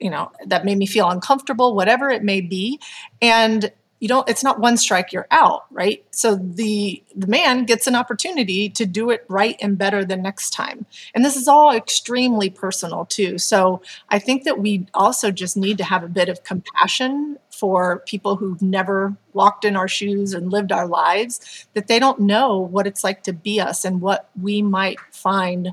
you 0.00 0.10
know 0.10 0.30
that 0.46 0.64
made 0.64 0.78
me 0.78 0.86
feel 0.86 1.08
uncomfortable 1.10 1.74
whatever 1.74 2.10
it 2.10 2.22
may 2.22 2.40
be. 2.40 2.80
And 3.22 3.72
you 4.00 4.08
don't 4.08 4.28
it's 4.28 4.44
not 4.44 4.60
one 4.60 4.76
strike 4.76 5.12
you're 5.12 5.26
out 5.30 5.64
right? 5.70 6.04
So 6.10 6.36
the 6.36 7.02
the 7.14 7.26
man 7.26 7.64
gets 7.64 7.86
an 7.86 7.94
opportunity 7.94 8.68
to 8.70 8.84
do 8.86 9.10
it 9.10 9.24
right 9.28 9.56
and 9.60 9.78
better 9.78 10.04
the 10.04 10.16
next 10.16 10.50
time. 10.50 10.84
And 11.14 11.24
this 11.24 11.36
is 11.36 11.48
all 11.48 11.74
extremely 11.74 12.50
personal 12.50 13.06
too. 13.06 13.38
So 13.38 13.80
i 14.10 14.18
think 14.18 14.44
that 14.44 14.58
we 14.58 14.86
also 14.94 15.30
just 15.30 15.56
need 15.56 15.78
to 15.78 15.84
have 15.84 16.04
a 16.04 16.08
bit 16.08 16.28
of 16.28 16.44
compassion 16.44 17.38
for 17.50 18.00
people 18.00 18.36
who've 18.36 18.60
never 18.60 19.16
walked 19.32 19.64
in 19.64 19.76
our 19.76 19.88
shoes 19.88 20.34
and 20.34 20.52
lived 20.52 20.72
our 20.72 20.86
lives 20.86 21.66
that 21.74 21.86
they 21.86 21.98
don't 21.98 22.20
know 22.20 22.58
what 22.58 22.86
it's 22.86 23.04
like 23.04 23.22
to 23.22 23.32
be 23.32 23.60
us 23.60 23.84
and 23.84 24.00
what 24.00 24.28
we 24.40 24.60
might 24.60 24.98
find 25.12 25.72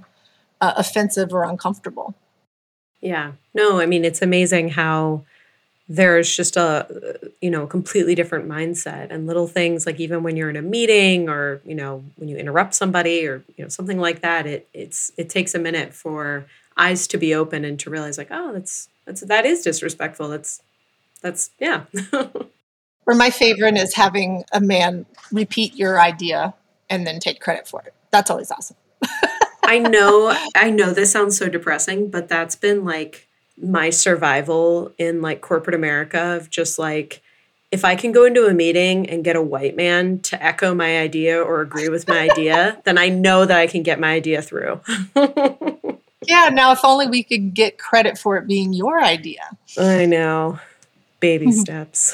uh, 0.62 0.74
offensive 0.78 1.34
or 1.34 1.44
uncomfortable 1.44 2.16
yeah. 3.02 3.34
No, 3.54 3.80
I 3.80 3.86
mean, 3.86 4.06
it's 4.06 4.22
amazing 4.22 4.70
how 4.70 5.24
there's 5.90 6.34
just 6.34 6.56
a 6.56 7.20
you 7.42 7.50
know 7.50 7.68
completely 7.68 8.16
different 8.16 8.48
mindset 8.48 9.12
and 9.12 9.28
little 9.28 9.48
things 9.48 9.86
like 9.86 10.00
even 10.00 10.24
when 10.24 10.38
you're 10.38 10.50
in 10.50 10.56
a 10.56 10.62
meeting 10.62 11.28
or 11.28 11.60
you 11.66 11.76
know 11.76 12.02
when 12.16 12.30
you 12.30 12.38
interrupt 12.38 12.74
somebody 12.74 13.28
or 13.28 13.44
you 13.58 13.64
know 13.66 13.68
something 13.68 14.00
like 14.00 14.22
that 14.22 14.46
it 14.46 14.70
it's 14.74 15.12
it 15.18 15.28
takes 15.28 15.54
a 15.54 15.60
minute 15.60 15.94
for 15.94 16.46
eyes 16.78 17.08
to 17.08 17.18
be 17.18 17.36
open 17.36 17.66
and 17.66 17.78
to 17.78 17.90
realize 17.90 18.18
like 18.18 18.30
oh 18.32 18.54
that's 18.54 18.88
that's 19.06 19.22
that 19.22 19.46
is 19.46 19.62
disrespectful. 19.62 20.30
That's 20.30 20.62
that's 21.22 21.52
yeah. 21.60 21.86
Or 23.08 23.16
my 23.16 23.32
favorite 23.32 23.78
is 23.78 23.96
having 23.96 24.44
a 24.54 24.62
man 24.62 25.08
repeat 25.32 25.76
your 25.76 26.00
idea 26.00 26.54
and 26.88 27.06
then 27.06 27.20
take 27.20 27.42
credit 27.42 27.68
for 27.68 27.82
it. 27.82 27.96
That's 28.12 28.30
always 28.30 28.52
awesome 28.52 28.78
I 29.72 29.78
know, 29.78 30.38
I 30.54 30.70
know 30.70 30.92
this 30.92 31.14
sounds 31.14 31.38
so 31.38 31.48
depressing, 31.48 32.10
but 32.10 32.28
that's 32.28 32.58
been 32.58 32.84
like 32.84 33.26
my 33.58 33.90
survival 33.90 34.92
in 34.98 35.22
like 35.22 35.40
corporate 35.40 35.76
America 35.76 36.36
of 36.36 36.50
just 36.50 36.78
like, 36.78 37.22
if 37.72 37.86
I 37.86 37.96
can 37.96 38.12
go 38.12 38.26
into 38.26 38.48
a 38.48 38.54
meeting 38.54 39.10
and 39.10 39.24
get 39.24 39.38
a 39.38 39.42
white 39.42 39.78
man 39.78 40.20
to 40.24 40.44
echo 40.44 40.76
my 40.76 41.00
idea 41.00 41.42
or 41.42 41.62
agree 41.62 41.88
with 41.88 42.06
my 42.06 42.20
idea, 42.30 42.82
then 42.84 42.98
I 42.98 43.08
know 43.08 43.46
that 43.46 43.58
I 43.58 43.68
can 43.68 43.82
get 43.82 43.98
my 43.98 44.12
idea 44.12 44.42
through. 44.42 44.82
yeah, 45.16 46.50
now 46.52 46.74
if 46.74 46.84
only 46.84 47.08
we 47.08 47.24
could 47.24 47.54
get 47.54 47.78
credit 47.78 48.18
for 48.18 48.36
it 48.36 48.48
being 48.48 48.74
your 48.74 49.02
idea. 49.02 49.52
I 49.78 50.06
know. 50.06 50.60
Baby 51.22 51.48
mm-hmm. 51.48 51.60
steps. 51.62 52.12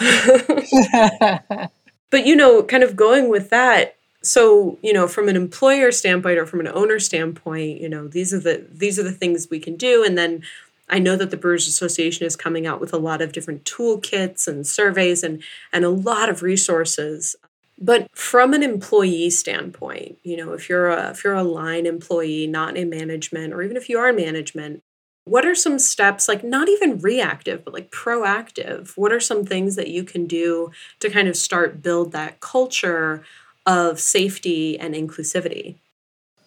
but 2.12 2.28
you 2.28 2.36
know, 2.36 2.62
kind 2.62 2.84
of 2.84 2.96
going 2.96 3.30
with 3.30 3.50
that, 3.50 3.96
so 4.24 4.78
you 4.82 4.94
know 4.94 5.08
from 5.08 5.30
an 5.30 5.36
employer 5.36 5.92
standpoint 5.92 6.38
or 6.38 6.46
from 6.46 6.60
an 6.60 6.68
owner 6.68 7.00
standpoint 7.00 7.80
you 7.80 7.90
know 7.90 8.08
these 8.08 8.34
are 8.34 8.40
the 8.40 8.66
these 8.72 8.98
are 8.98 9.04
the 9.04 9.12
things 9.12 9.48
we 9.50 9.60
can 9.60 9.76
do. 9.76 10.04
And 10.04 10.18
then 10.18 10.44
i 10.90 11.00
know 11.00 11.16
that 11.16 11.32
the 11.32 11.38
brewers 11.38 11.68
association 11.68 12.26
is 12.26 12.36
coming 12.36 12.66
out 12.66 12.80
with 12.80 12.94
a 12.94 12.98
lot 12.98 13.22
of 13.22 13.32
different 13.32 13.64
toolkits 13.66 14.48
and 14.48 14.66
surveys 14.66 15.24
and 15.24 15.44
and 15.72 15.86
a 15.86 15.90
lot 15.90 16.30
of 16.30 16.42
resources. 16.42 17.36
But 17.80 18.08
from 18.18 18.54
an 18.54 18.64
employee 18.64 19.30
standpoint 19.30 20.18
you 20.24 20.38
know 20.38 20.54
if 20.54 20.68
you're 20.70 20.90
a 20.90 21.12
if 21.12 21.24
you're 21.24 21.34
a 21.34 21.44
line 21.44 21.86
employee 21.86 22.48
not 22.48 22.76
in 22.76 22.90
management 22.90 23.54
or 23.54 23.62
even 23.62 23.78
if 23.78 23.90
you 23.90 24.00
are 24.00 24.10
in 24.10 24.16
management 24.16 24.82
what 25.26 25.46
are 25.46 25.56
some 25.56 25.78
steps 25.78 26.28
like 26.30 26.44
not 26.44 26.70
even 26.70 27.00
reactive 27.00 27.64
but 27.66 27.74
like 27.74 27.92
proactive? 27.92 28.94
What 28.96 29.12
are 29.12 29.20
some 29.20 29.46
things 29.46 29.76
that 29.76 29.90
you 29.90 30.04
can 30.04 30.26
do 30.26 30.72
to 31.02 31.10
kind 31.10 31.28
of 31.28 31.36
start 31.36 31.82
build 31.82 32.14
that 32.14 32.40
culture 32.40 33.24
of 33.68 34.00
safety 34.00 34.80
and 34.80 34.96
inclusivity? 34.96 35.76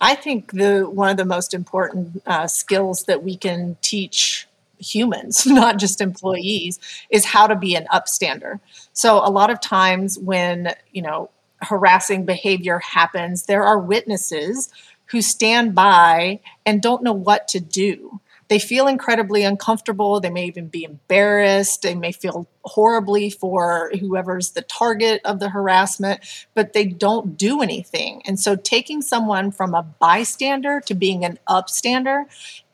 I 0.01 0.15
think 0.15 0.53
the 0.53 0.89
one 0.91 1.11
of 1.11 1.19
the 1.19 1.27
most 1.27 1.53
important 1.53 2.23
uh, 2.27 2.47
skills 2.47 3.05
that 3.05 3.23
we 3.23 3.37
can 3.37 3.77
teach 3.83 4.49
humans, 4.79 5.47
not 5.47 5.79
just 5.79 6.01
employees, 6.01 6.81
is 7.11 7.27
how 7.27 7.47
to 7.47 7.55
be 7.55 7.77
an 7.77 7.87
upstander. 7.93 8.59
So 8.95 9.19
a 9.19 9.31
lot 9.31 9.51
of 9.51 9.61
times 9.61 10.19
when 10.19 10.75
you 10.91 11.03
know 11.03 11.31
harassing 11.63 12.25
behavior 12.25 12.79
happens, 12.79 13.45
there 13.45 13.63
are 13.63 13.79
witnesses 13.79 14.71
who 15.07 15.21
stand 15.21 15.75
by 15.75 16.41
and 16.65 16.81
don't 16.81 17.03
know 17.03 17.13
what 17.13 17.47
to 17.49 17.61
do 17.61 18.21
they 18.51 18.59
feel 18.59 18.89
incredibly 18.89 19.45
uncomfortable. 19.45 20.19
They 20.19 20.29
may 20.29 20.47
even 20.47 20.67
be 20.67 20.83
embarrassed. 20.83 21.83
They 21.83 21.95
may 21.95 22.11
feel 22.11 22.49
horribly 22.65 23.31
for 23.31 23.93
whoever's 24.01 24.51
the 24.51 24.63
target 24.63 25.21
of 25.25 25.39
the 25.39 25.51
harassment, 25.51 26.21
but 26.53 26.73
they 26.73 26.85
don't 26.85 27.39
do 27.39 27.63
anything. 27.63 28.23
And 28.27 28.41
so, 28.41 28.57
taking 28.57 29.03
someone 29.03 29.53
from 29.53 29.73
a 29.73 29.85
bystander 29.85 30.81
to 30.87 30.95
being 30.97 31.25
an 31.25 31.39
upstander, 31.49 32.25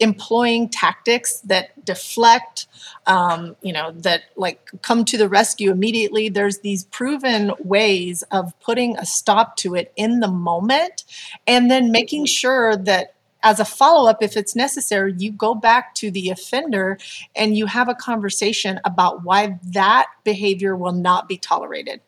employing 0.00 0.70
tactics 0.70 1.40
that 1.40 1.84
deflect, 1.84 2.66
um, 3.06 3.54
you 3.60 3.74
know, 3.74 3.90
that 3.92 4.22
like 4.34 4.70
come 4.80 5.04
to 5.04 5.18
the 5.18 5.28
rescue 5.28 5.70
immediately. 5.70 6.30
There's 6.30 6.60
these 6.60 6.84
proven 6.84 7.52
ways 7.58 8.24
of 8.30 8.58
putting 8.60 8.96
a 8.96 9.04
stop 9.04 9.56
to 9.58 9.74
it 9.74 9.92
in 9.94 10.20
the 10.20 10.28
moment 10.28 11.04
and 11.46 11.70
then 11.70 11.92
making 11.92 12.24
sure 12.24 12.76
that 12.78 13.15
as 13.42 13.60
a 13.60 13.64
follow 13.64 14.08
up, 14.08 14.22
if 14.22 14.36
it's 14.36 14.56
necessary, 14.56 15.14
you 15.16 15.30
go 15.30 15.54
back 15.54 15.94
to 15.96 16.10
the 16.10 16.30
offender 16.30 16.98
and 17.34 17.56
you 17.56 17.66
have 17.66 17.88
a 17.88 17.94
conversation 17.94 18.80
about 18.84 19.24
why 19.24 19.58
that 19.62 20.06
behavior 20.24 20.76
will 20.76 20.92
not 20.92 21.28
be 21.28 21.36
tolerated. 21.36 22.00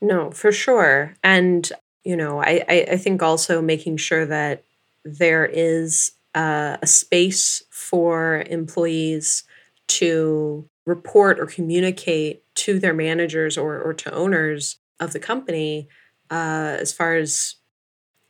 No, 0.00 0.30
for 0.30 0.52
sure. 0.52 1.14
And, 1.22 1.70
you 2.04 2.16
know, 2.16 2.40
I, 2.40 2.64
I, 2.68 2.86
I 2.92 2.96
think 2.96 3.22
also 3.22 3.62
making 3.62 3.98
sure 3.98 4.26
that 4.26 4.64
there 5.04 5.46
is 5.46 6.12
uh, 6.34 6.76
a 6.82 6.86
space 6.86 7.62
for 7.70 8.44
employees 8.48 9.44
to 9.88 10.68
report 10.86 11.38
or 11.38 11.46
communicate 11.46 12.42
to 12.54 12.78
their 12.78 12.94
managers 12.94 13.56
or, 13.56 13.80
or 13.80 13.94
to 13.94 14.12
owners 14.12 14.78
of 14.98 15.12
the 15.12 15.20
company 15.20 15.88
uh, 16.30 16.76
as 16.80 16.92
far 16.92 17.16
as 17.16 17.56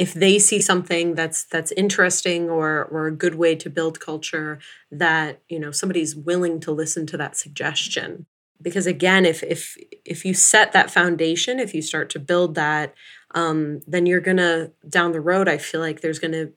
if 0.02 0.14
they 0.14 0.36
see 0.36 0.60
something 0.60 1.14
that's 1.14 1.44
that's 1.44 1.70
interesting 1.72 2.50
or 2.50 2.86
or 2.86 3.06
a 3.06 3.14
good 3.14 3.36
way 3.36 3.54
to 3.54 3.70
build 3.70 4.00
culture 4.00 4.58
that 4.90 5.40
you 5.48 5.60
know 5.60 5.70
somebody's 5.70 6.16
willing 6.16 6.58
to 6.58 6.72
listen 6.72 7.06
to 7.06 7.16
that 7.16 7.36
suggestion 7.36 8.26
because 8.60 8.84
again 8.84 9.24
if 9.24 9.44
if 9.44 9.76
if 10.04 10.24
you 10.24 10.34
set 10.34 10.72
that 10.72 10.90
foundation 10.90 11.60
if 11.60 11.72
you 11.72 11.80
start 11.80 12.10
to 12.10 12.18
build 12.18 12.56
that 12.56 12.92
um, 13.36 13.80
then 13.86 14.04
you're 14.04 14.20
gonna 14.20 14.72
down 14.88 15.12
the 15.12 15.20
road 15.20 15.48
i 15.48 15.56
feel 15.56 15.80
like 15.80 16.00
there's 16.00 16.18
gonna 16.18 16.48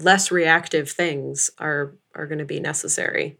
less 0.00 0.30
reactive 0.30 0.88
things 0.88 1.50
are 1.58 1.96
are 2.14 2.28
gonna 2.28 2.44
be 2.44 2.60
necessary 2.60 3.36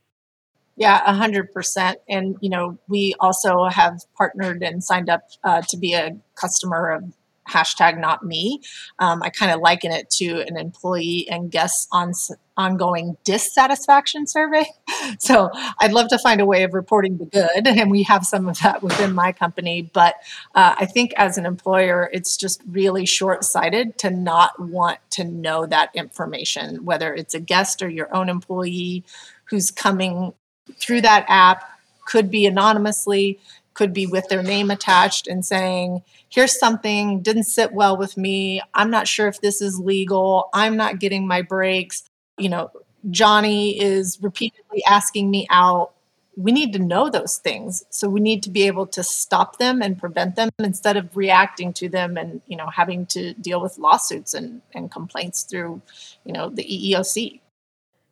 yeah, 0.80 1.02
a 1.04 1.12
hundred 1.12 1.52
percent. 1.52 1.98
And 2.08 2.36
you 2.40 2.48
know, 2.48 2.78
we 2.86 3.12
also 3.18 3.64
have 3.64 3.98
partnered 4.16 4.62
and 4.62 4.84
signed 4.84 5.10
up 5.10 5.22
uh, 5.42 5.60
to 5.70 5.76
be 5.76 5.94
a 5.94 6.16
customer 6.36 6.92
of 6.92 7.02
hashtag 7.48 7.98
not 7.98 8.24
me. 8.24 8.60
Um, 8.98 9.22
I 9.22 9.30
kind 9.30 9.52
of 9.52 9.60
liken 9.60 9.92
it 9.92 10.10
to 10.10 10.40
an 10.46 10.56
employee 10.56 11.28
and 11.30 11.50
guest 11.50 11.88
on 11.92 12.12
ongoing 12.58 13.16
dissatisfaction 13.24 14.26
survey. 14.26 14.66
So 15.20 15.50
I'd 15.80 15.92
love 15.92 16.08
to 16.08 16.18
find 16.18 16.38
a 16.38 16.44
way 16.44 16.64
of 16.64 16.74
reporting 16.74 17.16
the 17.16 17.24
good, 17.24 17.66
and 17.66 17.90
we 17.90 18.02
have 18.02 18.26
some 18.26 18.46
of 18.46 18.58
that 18.58 18.82
within 18.82 19.14
my 19.14 19.32
company. 19.32 19.90
But 19.94 20.16
uh, 20.54 20.74
I 20.78 20.84
think 20.84 21.14
as 21.16 21.38
an 21.38 21.46
employer, 21.46 22.10
it's 22.12 22.36
just 22.36 22.60
really 22.68 23.06
short 23.06 23.42
sighted 23.42 23.96
to 23.98 24.10
not 24.10 24.60
want 24.60 24.98
to 25.12 25.24
know 25.24 25.64
that 25.64 25.90
information, 25.94 26.84
whether 26.84 27.14
it's 27.14 27.32
a 27.32 27.40
guest 27.40 27.80
or 27.80 27.88
your 27.88 28.14
own 28.14 28.28
employee 28.28 29.02
who's 29.44 29.70
coming 29.70 30.34
through 30.78 31.00
that 31.02 31.24
app, 31.28 31.64
could 32.04 32.30
be 32.30 32.44
anonymously, 32.46 33.38
could 33.78 33.92
be 33.92 34.08
with 34.08 34.26
their 34.26 34.42
name 34.42 34.72
attached 34.72 35.28
and 35.28 35.46
saying, 35.46 36.02
here's 36.28 36.58
something 36.58 37.22
didn't 37.22 37.44
sit 37.44 37.72
well 37.72 37.96
with 37.96 38.16
me. 38.16 38.60
I'm 38.74 38.90
not 38.90 39.06
sure 39.06 39.28
if 39.28 39.40
this 39.40 39.62
is 39.62 39.78
legal. 39.78 40.50
I'm 40.52 40.76
not 40.76 40.98
getting 40.98 41.28
my 41.28 41.42
breaks. 41.42 42.02
You 42.38 42.48
know, 42.48 42.72
Johnny 43.08 43.80
is 43.80 44.18
repeatedly 44.20 44.82
asking 44.84 45.30
me 45.30 45.46
out. 45.48 45.92
We 46.36 46.50
need 46.50 46.72
to 46.72 46.80
know 46.80 47.08
those 47.08 47.36
things. 47.38 47.84
So 47.90 48.08
we 48.08 48.18
need 48.18 48.42
to 48.42 48.50
be 48.50 48.66
able 48.66 48.88
to 48.88 49.04
stop 49.04 49.58
them 49.58 49.80
and 49.80 49.96
prevent 49.96 50.34
them 50.34 50.50
instead 50.58 50.96
of 50.96 51.16
reacting 51.16 51.72
to 51.74 51.88
them 51.88 52.16
and, 52.16 52.42
you 52.48 52.56
know, 52.56 52.66
having 52.66 53.06
to 53.06 53.32
deal 53.34 53.60
with 53.60 53.78
lawsuits 53.78 54.34
and, 54.34 54.60
and 54.74 54.90
complaints 54.90 55.44
through, 55.44 55.80
you 56.24 56.32
know, 56.32 56.48
the 56.48 56.64
EEOC. 56.64 57.40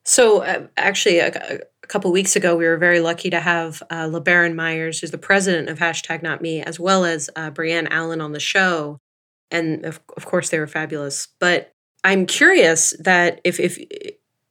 So 0.06 0.42
uh, 0.42 0.68
actually, 0.76 1.18
a, 1.18 1.60
a 1.82 1.86
couple 1.88 2.12
weeks 2.12 2.36
ago, 2.36 2.54
we 2.56 2.64
were 2.64 2.76
very 2.76 3.00
lucky 3.00 3.28
to 3.28 3.40
have 3.40 3.82
uh, 3.90 4.04
LeBaron 4.04 4.54
Myers, 4.54 5.00
who's 5.00 5.10
the 5.10 5.18
president 5.18 5.68
of 5.68 5.80
Hashtag 5.80 6.22
Not 6.22 6.40
Me, 6.40 6.62
as 6.62 6.78
well 6.78 7.04
as 7.04 7.28
uh, 7.34 7.50
Brienne 7.50 7.88
Allen 7.88 8.20
on 8.20 8.30
the 8.30 8.38
show. 8.38 9.00
And 9.50 9.84
of, 9.84 10.00
of 10.16 10.25
course, 10.25 10.48
they 10.48 10.60
were 10.60 10.68
fabulous. 10.68 11.26
But 11.40 11.75
I'm 12.04 12.25
curious 12.25 12.94
that 13.00 13.40
if 13.42 13.58
if 13.58 13.78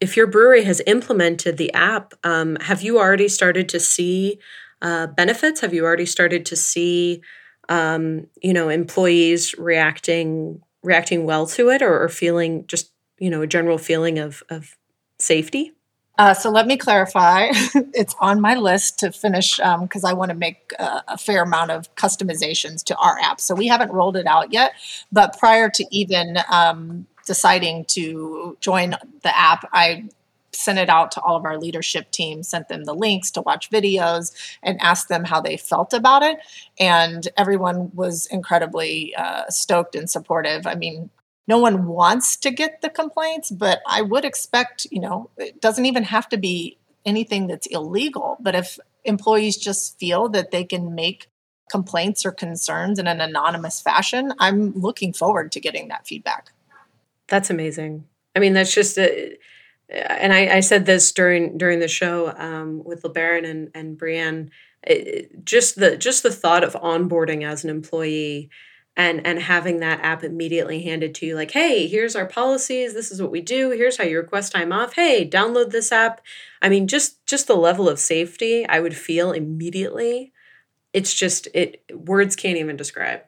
if 0.01 0.17
your 0.17 0.27
brewery 0.27 0.65
has 0.65 0.81
implemented 0.85 1.55
the 1.55 1.71
app, 1.73 2.13
um, 2.25 2.57
have 2.57 2.81
you 2.81 2.99
already 2.99 3.29
started 3.29 3.69
to 3.69 3.79
see 3.79 4.39
uh, 4.81 5.07
benefits? 5.07 5.61
Have 5.61 5.73
you 5.73 5.85
already 5.85 6.05
started 6.05 6.45
to 6.47 6.57
see, 6.57 7.21
um, 7.69 8.27
you 8.43 8.51
know, 8.51 8.67
employees 8.67 9.57
reacting 9.57 10.61
reacting 10.83 11.25
well 11.25 11.47
to 11.47 11.69
it, 11.69 11.81
or, 11.81 12.03
or 12.03 12.09
feeling 12.09 12.67
just 12.67 12.91
you 13.19 13.29
know 13.29 13.41
a 13.41 13.47
general 13.47 13.77
feeling 13.77 14.19
of 14.19 14.43
of 14.49 14.75
safety? 15.19 15.71
Uh, 16.17 16.33
so 16.33 16.49
let 16.49 16.65
me 16.65 16.77
clarify. 16.77 17.47
it's 17.93 18.15
on 18.19 18.39
my 18.39 18.55
list 18.55 18.99
to 18.99 19.11
finish 19.11 19.57
because 19.57 20.03
um, 20.03 20.09
I 20.09 20.13
want 20.13 20.29
to 20.29 20.35
make 20.35 20.71
uh, 20.79 21.01
a 21.07 21.17
fair 21.17 21.43
amount 21.43 21.71
of 21.71 21.93
customizations 21.95 22.83
to 22.85 22.95
our 22.97 23.19
app. 23.19 23.41
So 23.41 23.53
we 23.53 23.67
haven't 23.67 23.91
rolled 23.91 24.15
it 24.15 24.25
out 24.25 24.53
yet, 24.53 24.73
but 25.11 25.37
prior 25.37 25.69
to 25.69 25.85
even 25.91 26.37
um, 26.49 27.05
deciding 27.25 27.85
to 27.85 28.57
join 28.61 28.91
the 29.23 29.37
app, 29.37 29.67
I 29.73 30.05
sent 30.53 30.79
it 30.79 30.89
out 30.89 31.11
to 31.11 31.21
all 31.21 31.35
of 31.35 31.43
our 31.43 31.57
leadership 31.57 32.11
team, 32.11 32.41
sent 32.41 32.69
them 32.69 32.85
the 32.85 32.93
links 32.93 33.29
to 33.31 33.41
watch 33.41 33.69
videos, 33.69 34.33
and 34.63 34.79
asked 34.81 35.09
them 35.09 35.25
how 35.25 35.41
they 35.41 35.57
felt 35.57 35.93
about 35.93 36.23
it. 36.23 36.37
And 36.79 37.27
everyone 37.35 37.91
was 37.93 38.25
incredibly 38.27 39.13
uh, 39.15 39.49
stoked 39.49 39.95
and 39.95 40.09
supportive. 40.09 40.65
I 40.65 40.75
mean, 40.75 41.09
no 41.47 41.59
one 41.59 41.85
wants 41.85 42.35
to 42.37 42.51
get 42.51 42.81
the 42.81 42.89
complaints, 42.89 43.51
but 43.51 43.81
I 43.87 44.01
would 44.01 44.25
expect, 44.25 44.87
you 44.91 44.99
know, 44.99 45.29
it 45.37 45.61
doesn't 45.61 45.85
even 45.85 46.03
have 46.03 46.27
to 46.29 46.37
be 46.37 46.77
anything 47.05 47.47
that's 47.47 47.67
illegal. 47.67 48.37
But 48.39 48.55
if 48.55 48.79
employees 49.03 49.57
just 49.57 49.99
feel 49.99 50.27
that 50.29 50.51
they 50.51 50.63
can 50.63 50.95
make 50.95 51.29
complaints 51.69 52.25
or 52.25 52.31
concerns 52.31 52.99
in 52.99 53.07
an 53.07 53.21
anonymous 53.21 53.79
fashion, 53.81 54.33
I'm 54.39 54.73
looking 54.73 55.13
forward 55.13 55.51
to 55.53 55.59
getting 55.59 55.87
that 55.89 56.07
feedback. 56.07 56.51
That's 57.27 57.49
amazing. 57.49 58.05
I 58.35 58.39
mean, 58.39 58.53
that's 58.53 58.73
just 58.73 58.97
a, 58.97 59.37
and 59.89 60.33
I, 60.33 60.57
I 60.57 60.59
said 60.61 60.85
this 60.85 61.11
during 61.11 61.57
during 61.57 61.79
the 61.79 61.87
show 61.87 62.33
um, 62.37 62.83
with 62.83 63.03
LeBaron 63.03 63.47
and 63.47 63.69
and 63.73 63.97
Brienne. 63.97 64.51
It, 64.83 65.45
just 65.45 65.75
the 65.79 65.97
just 65.97 66.23
the 66.23 66.31
thought 66.31 66.63
of 66.63 66.73
onboarding 66.73 67.45
as 67.45 67.63
an 67.63 67.69
employee 67.69 68.49
and 68.97 69.25
and 69.25 69.41
having 69.41 69.79
that 69.79 69.99
app 70.01 70.23
immediately 70.23 70.81
handed 70.83 71.13
to 71.15 71.25
you 71.25 71.35
like 71.35 71.51
hey 71.51 71.87
here's 71.87 72.15
our 72.15 72.25
policies. 72.25 72.93
This 72.93 73.11
is 73.11 73.21
what 73.21 73.31
we 73.31 73.41
do. 73.41 73.71
Here's 73.71 73.97
how 73.97 74.03
you 74.03 74.17
request 74.17 74.51
time 74.53 74.71
off. 74.71 74.93
Hey 74.93 75.27
download 75.29 75.71
this 75.71 75.91
app. 75.91 76.21
I 76.61 76.69
mean 76.69 76.87
just 76.87 77.25
just 77.25 77.47
the 77.47 77.55
level 77.55 77.89
of 77.89 77.99
safety 77.99 78.65
i 78.67 78.79
would 78.79 78.95
feel 78.95 79.31
immediately 79.31 80.31
it's 80.93 81.13
just 81.13 81.47
it 81.53 81.83
words 81.93 82.35
can't 82.35 82.57
even 82.57 82.77
describe 82.77 83.21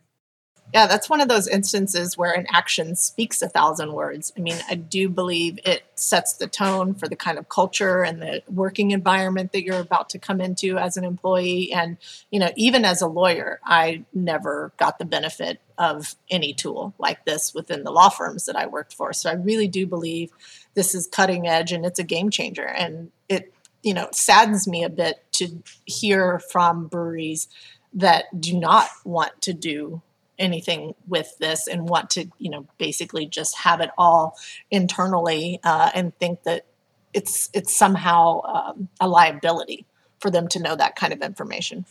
yeah, 0.74 0.86
that's 0.86 1.10
one 1.10 1.22
of 1.22 1.30
those 1.30 1.48
instances 1.48 2.18
where 2.18 2.34
an 2.34 2.46
action 2.52 2.96
speaks 2.96 3.42
a 3.42 3.48
thousand 3.48 3.94
words. 3.94 4.34
I 4.38 4.42
mean, 4.42 4.58
I 4.70 4.76
do 4.76 5.08
believe 5.08 5.60
it 5.64 5.84
sets 5.96 6.34
the 6.34 6.48
tone 6.48 6.94
for 6.94 7.08
the 7.08 7.16
kind 7.16 7.38
of 7.38 7.48
culture 7.48 8.04
and 8.04 8.22
the 8.22 8.44
working 8.50 8.92
environment 8.92 9.54
that 9.54 9.64
you're 9.64 9.80
about 9.80 10.10
to 10.10 10.20
come 10.20 10.42
into 10.42 10.78
as 10.78 10.98
an 10.98 11.06
employee. 11.06 11.72
And, 11.72 11.98
you 12.32 12.40
know, 12.40 12.52
even 12.58 12.84
as 12.84 13.02
a 13.02 13.08
lawyer, 13.08 13.62
I 13.64 14.04
never 14.14 14.74
got 14.76 15.00
the 15.00 15.06
benefit 15.06 15.62
of 15.78 16.16
any 16.30 16.54
tool 16.54 16.94
like 17.00 17.24
this 17.24 17.54
within 17.54 17.84
the 17.84 17.92
law 17.92 18.10
firms 18.10 18.46
that 18.46 18.58
I 18.58 18.66
worked 18.66 18.94
for. 18.94 19.14
So 19.14 19.30
I 19.30 19.36
really 19.36 19.70
do 19.70 19.88
believe 19.88 20.32
this 20.74 20.94
is 20.94 21.08
cutting 21.08 21.48
edge 21.48 21.72
and 21.72 21.86
it's 21.86 22.00
a 22.00 22.04
game 22.04 22.30
changer. 22.30 22.66
And 22.66 23.12
it, 23.30 23.54
you 23.84 23.94
know, 23.94 24.10
saddens 24.12 24.68
me 24.68 24.84
a 24.84 24.90
bit 24.90 25.24
to 25.34 25.64
hear 25.86 26.40
from 26.40 26.88
breweries 26.88 27.48
that 27.94 28.26
do 28.42 28.60
not 28.60 28.90
want 29.06 29.42
to 29.44 29.54
do 29.54 30.02
anything 30.40 30.94
with 31.08 31.38
this 31.40 31.68
and 31.68 31.90
want 31.90 32.10
to 32.12 32.28
you 32.38 32.50
know 32.50 32.66
basically 32.78 33.26
just 33.26 33.58
have 33.58 33.82
it 33.82 33.90
all 33.98 34.38
internally 34.72 35.60
uh, 35.64 35.92
and 35.94 36.18
think 36.20 36.44
that 36.44 36.66
it's 37.14 37.50
it's 37.54 37.76
somehow 37.76 38.42
um, 38.44 38.90
a 39.00 39.08
liability 39.08 39.86
for 40.20 40.30
them 40.30 40.48
to 40.48 40.60
know 40.60 40.76
that 40.76 40.96
kind 40.96 41.14
of 41.14 41.22
information 41.22 41.86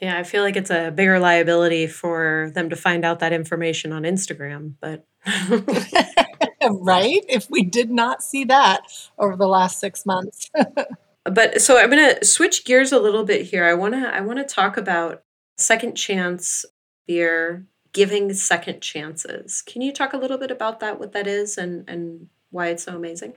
Yeah, 0.00 0.18
I 0.18 0.22
feel 0.22 0.42
like 0.42 0.56
it's 0.56 0.70
a 0.70 0.90
bigger 0.90 1.18
liability 1.18 1.86
for 1.86 2.50
them 2.54 2.70
to 2.70 2.76
find 2.76 3.04
out 3.04 3.18
that 3.20 3.32
information 3.32 3.92
on 3.92 4.02
Instagram, 4.02 4.74
but 4.80 5.06
right? 6.70 7.24
If 7.28 7.50
we 7.50 7.62
did 7.64 7.90
not 7.90 8.22
see 8.22 8.44
that 8.44 8.82
over 9.18 9.36
the 9.36 9.46
last 9.48 9.78
6 9.80 10.06
months. 10.06 10.50
but 11.24 11.60
so 11.60 11.78
I'm 11.78 11.90
going 11.90 12.14
to 12.14 12.24
switch 12.24 12.64
gears 12.64 12.92
a 12.92 12.98
little 12.98 13.24
bit 13.24 13.46
here. 13.46 13.64
I 13.64 13.74
want 13.74 13.94
to 13.94 14.14
I 14.14 14.20
want 14.20 14.38
to 14.38 14.44
talk 14.44 14.76
about 14.76 15.22
second 15.58 15.94
chance 15.94 16.64
beer 17.06 17.66
giving 17.92 18.32
second 18.32 18.80
chances. 18.80 19.62
Can 19.62 19.82
you 19.82 19.92
talk 19.92 20.12
a 20.12 20.18
little 20.18 20.38
bit 20.38 20.50
about 20.50 20.80
that 20.80 20.98
what 20.98 21.12
that 21.12 21.26
is 21.26 21.58
and 21.58 21.88
and 21.88 22.28
why 22.50 22.68
it's 22.68 22.84
so 22.84 22.96
amazing? 22.96 23.34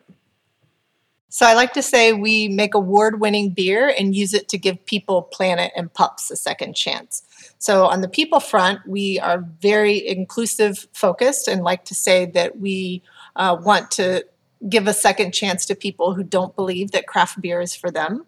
So 1.30 1.48
I 1.48 1.56
like 1.56 1.74
to 1.74 1.82
say 1.82 2.14
we 2.14 2.48
make 2.48 2.76
award 2.76 3.20
winning 3.20 3.50
beer 3.50 3.92
and 3.98 4.16
use 4.16 4.36
it 4.36 4.48
to 4.50 4.58
give 4.60 4.86
people, 4.86 5.24
planet, 5.24 5.72
and 5.76 5.92
pups 5.92 6.30
a 6.30 6.36
second 6.36 6.76
chance. 6.76 7.24
So 7.58 7.88
on 7.88 8.02
the 8.02 8.08
people 8.08 8.40
front, 8.40 8.86
we 8.86 9.20
are 9.20 9.44
very 9.60 10.08
inclusive 10.08 10.88
focused 10.94 11.48
and 11.48 11.64
like 11.64 11.86
to 11.86 11.96
say 11.96 12.28
that 12.28 12.60
we 12.60 13.02
uh, 13.36 13.58
want 13.60 13.90
to 13.92 14.28
give 14.70 14.88
a 14.88 14.94
second 14.94 15.34
chance 15.34 15.66
to 15.66 15.76
people 15.76 16.14
who 16.14 16.22
don't 16.22 16.56
believe 16.56 16.92
that 16.92 17.08
craft 17.08 17.42
beer 17.42 17.62
is 17.62 17.76
for 17.76 17.90
them. 17.90 18.28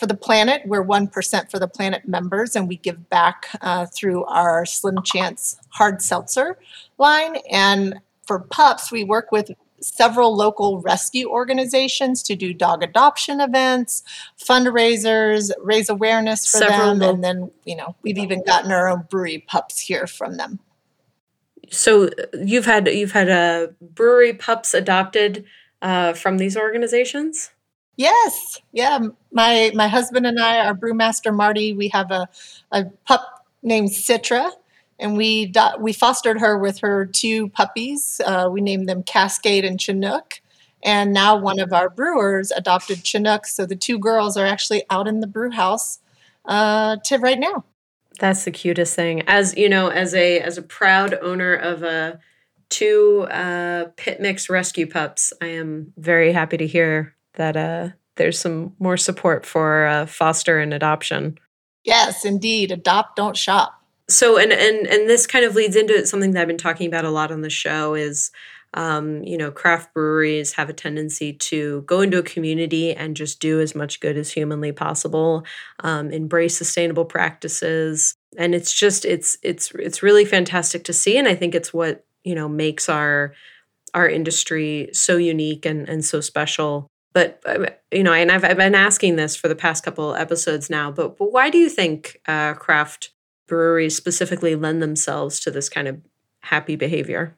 For 0.00 0.06
the 0.06 0.16
planet, 0.16 0.62
we're 0.64 0.82
1% 0.82 1.50
for 1.50 1.58
the 1.58 1.68
planet 1.68 2.08
members, 2.08 2.56
and 2.56 2.66
we 2.66 2.76
give 2.76 3.10
back 3.10 3.48
uh, 3.60 3.84
through 3.84 4.24
our 4.24 4.64
Slim 4.64 5.02
Chance 5.04 5.60
hard 5.68 6.00
seltzer 6.00 6.56
line. 6.96 7.36
And 7.50 8.00
for 8.26 8.38
pups, 8.38 8.90
we 8.90 9.04
work 9.04 9.30
with 9.30 9.50
several 9.82 10.34
local 10.34 10.80
rescue 10.80 11.28
organizations 11.28 12.22
to 12.22 12.34
do 12.34 12.54
dog 12.54 12.82
adoption 12.82 13.42
events, 13.42 14.02
fundraisers, 14.42 15.50
raise 15.60 15.90
awareness 15.90 16.50
for 16.50 16.56
several 16.56 16.94
them, 16.94 16.98
lo- 17.00 17.10
and 17.10 17.22
then 17.22 17.50
you 17.66 17.76
know 17.76 17.94
we've 18.00 18.16
even 18.16 18.42
gotten 18.42 18.72
our 18.72 18.88
own 18.88 19.04
brewery 19.10 19.44
pups 19.46 19.80
here 19.80 20.06
from 20.06 20.38
them. 20.38 20.60
So 21.70 22.06
uh, 22.06 22.10
you've 22.42 22.64
had 22.64 22.88
you've 22.88 23.12
had 23.12 23.28
a 23.28 23.32
uh, 23.32 23.66
brewery 23.82 24.32
pups 24.32 24.72
adopted 24.72 25.44
uh, 25.82 26.14
from 26.14 26.38
these 26.38 26.56
organizations. 26.56 27.50
Yes, 28.00 28.58
yeah. 28.72 28.98
My 29.30 29.72
my 29.74 29.86
husband 29.86 30.24
and 30.24 30.40
I, 30.40 30.60
our 30.60 30.74
brewmaster 30.74 31.36
Marty, 31.36 31.74
we 31.74 31.88
have 31.88 32.10
a 32.10 32.30
a 32.72 32.86
pup 33.04 33.44
named 33.62 33.90
Citra, 33.90 34.52
and 34.98 35.18
we 35.18 35.52
we 35.78 35.92
fostered 35.92 36.40
her 36.40 36.56
with 36.56 36.78
her 36.78 37.04
two 37.04 37.50
puppies. 37.50 38.18
Uh, 38.24 38.48
we 38.50 38.62
named 38.62 38.88
them 38.88 39.02
Cascade 39.02 39.66
and 39.66 39.78
Chinook. 39.78 40.40
And 40.82 41.12
now 41.12 41.36
one 41.36 41.60
of 41.60 41.74
our 41.74 41.90
brewers 41.90 42.50
adopted 42.50 43.04
Chinook, 43.04 43.46
so 43.46 43.66
the 43.66 43.76
two 43.76 43.98
girls 43.98 44.34
are 44.38 44.46
actually 44.46 44.82
out 44.88 45.06
in 45.06 45.20
the 45.20 45.26
brew 45.26 45.50
house 45.50 45.98
uh, 46.46 46.96
to 47.04 47.18
right 47.18 47.38
now. 47.38 47.66
That's 48.18 48.46
the 48.46 48.50
cutest 48.50 48.96
thing. 48.96 49.24
As 49.26 49.54
you 49.58 49.68
know, 49.68 49.88
as 49.88 50.14
a 50.14 50.40
as 50.40 50.56
a 50.56 50.62
proud 50.62 51.18
owner 51.20 51.52
of 51.52 51.82
a 51.82 52.18
two 52.70 53.26
uh, 53.30 53.88
pit 53.98 54.22
mix 54.22 54.48
rescue 54.48 54.86
pups, 54.86 55.34
I 55.42 55.48
am 55.48 55.92
very 55.98 56.32
happy 56.32 56.56
to 56.56 56.66
hear 56.66 57.14
that 57.34 57.56
uh, 57.56 57.88
there's 58.16 58.38
some 58.38 58.74
more 58.78 58.96
support 58.96 59.46
for 59.46 59.86
uh, 59.86 60.06
foster 60.06 60.58
and 60.58 60.74
adoption. 60.74 61.38
Yes, 61.84 62.24
indeed. 62.24 62.70
Adopt, 62.70 63.16
don't 63.16 63.36
shop 63.36 63.80
so 64.10 64.38
and 64.38 64.52
and 64.52 64.86
and 64.86 65.08
this 65.08 65.26
kind 65.26 65.44
of 65.44 65.54
leads 65.54 65.76
into 65.76 66.06
something 66.06 66.32
that 66.32 66.42
I've 66.42 66.48
been 66.48 66.58
talking 66.58 66.86
about 66.86 67.04
a 67.04 67.10
lot 67.10 67.30
on 67.30 67.40
the 67.40 67.50
show 67.50 67.94
is 67.94 68.30
um, 68.74 69.22
you 69.24 69.36
know 69.36 69.50
craft 69.50 69.94
breweries 69.94 70.52
have 70.54 70.68
a 70.68 70.74
tendency 70.74 71.32
to 71.32 71.82
go 71.82 72.00
into 72.00 72.18
a 72.18 72.22
community 72.22 72.94
and 72.94 73.16
just 73.16 73.40
do 73.40 73.60
as 73.60 73.74
much 73.74 74.00
good 74.00 74.16
as 74.16 74.30
humanly 74.30 74.72
possible 74.72 75.44
um, 75.80 76.10
embrace 76.10 76.56
sustainable 76.56 77.04
practices 77.04 78.14
and 78.36 78.54
it's 78.54 78.72
just 78.72 79.04
it's 79.04 79.36
it's 79.42 79.72
it's 79.72 80.02
really 80.02 80.24
fantastic 80.24 80.84
to 80.84 80.92
see 80.92 81.16
and 81.16 81.26
i 81.26 81.34
think 81.34 81.54
it's 81.54 81.74
what 81.74 82.04
you 82.22 82.34
know 82.34 82.48
makes 82.48 82.88
our 82.88 83.32
our 83.92 84.08
industry 84.08 84.88
so 84.92 85.16
unique 85.16 85.66
and 85.66 85.88
and 85.88 86.04
so 86.04 86.20
special 86.20 86.89
but 87.12 87.40
uh, 87.46 87.66
you 87.92 88.02
know 88.02 88.12
and 88.12 88.30
i've, 88.30 88.44
I've 88.44 88.56
been 88.56 88.74
asking 88.74 89.16
this 89.16 89.36
for 89.36 89.48
the 89.48 89.54
past 89.54 89.84
couple 89.84 90.14
episodes 90.14 90.70
now 90.70 90.90
but, 90.90 91.18
but 91.18 91.32
why 91.32 91.50
do 91.50 91.58
you 91.58 91.68
think 91.68 92.20
uh, 92.26 92.54
craft 92.54 93.10
breweries 93.50 93.96
specifically 93.96 94.54
lend 94.54 94.80
themselves 94.80 95.40
to 95.40 95.50
this 95.50 95.68
kind 95.68 95.88
of 95.88 96.00
happy 96.40 96.76
behavior? 96.76 97.36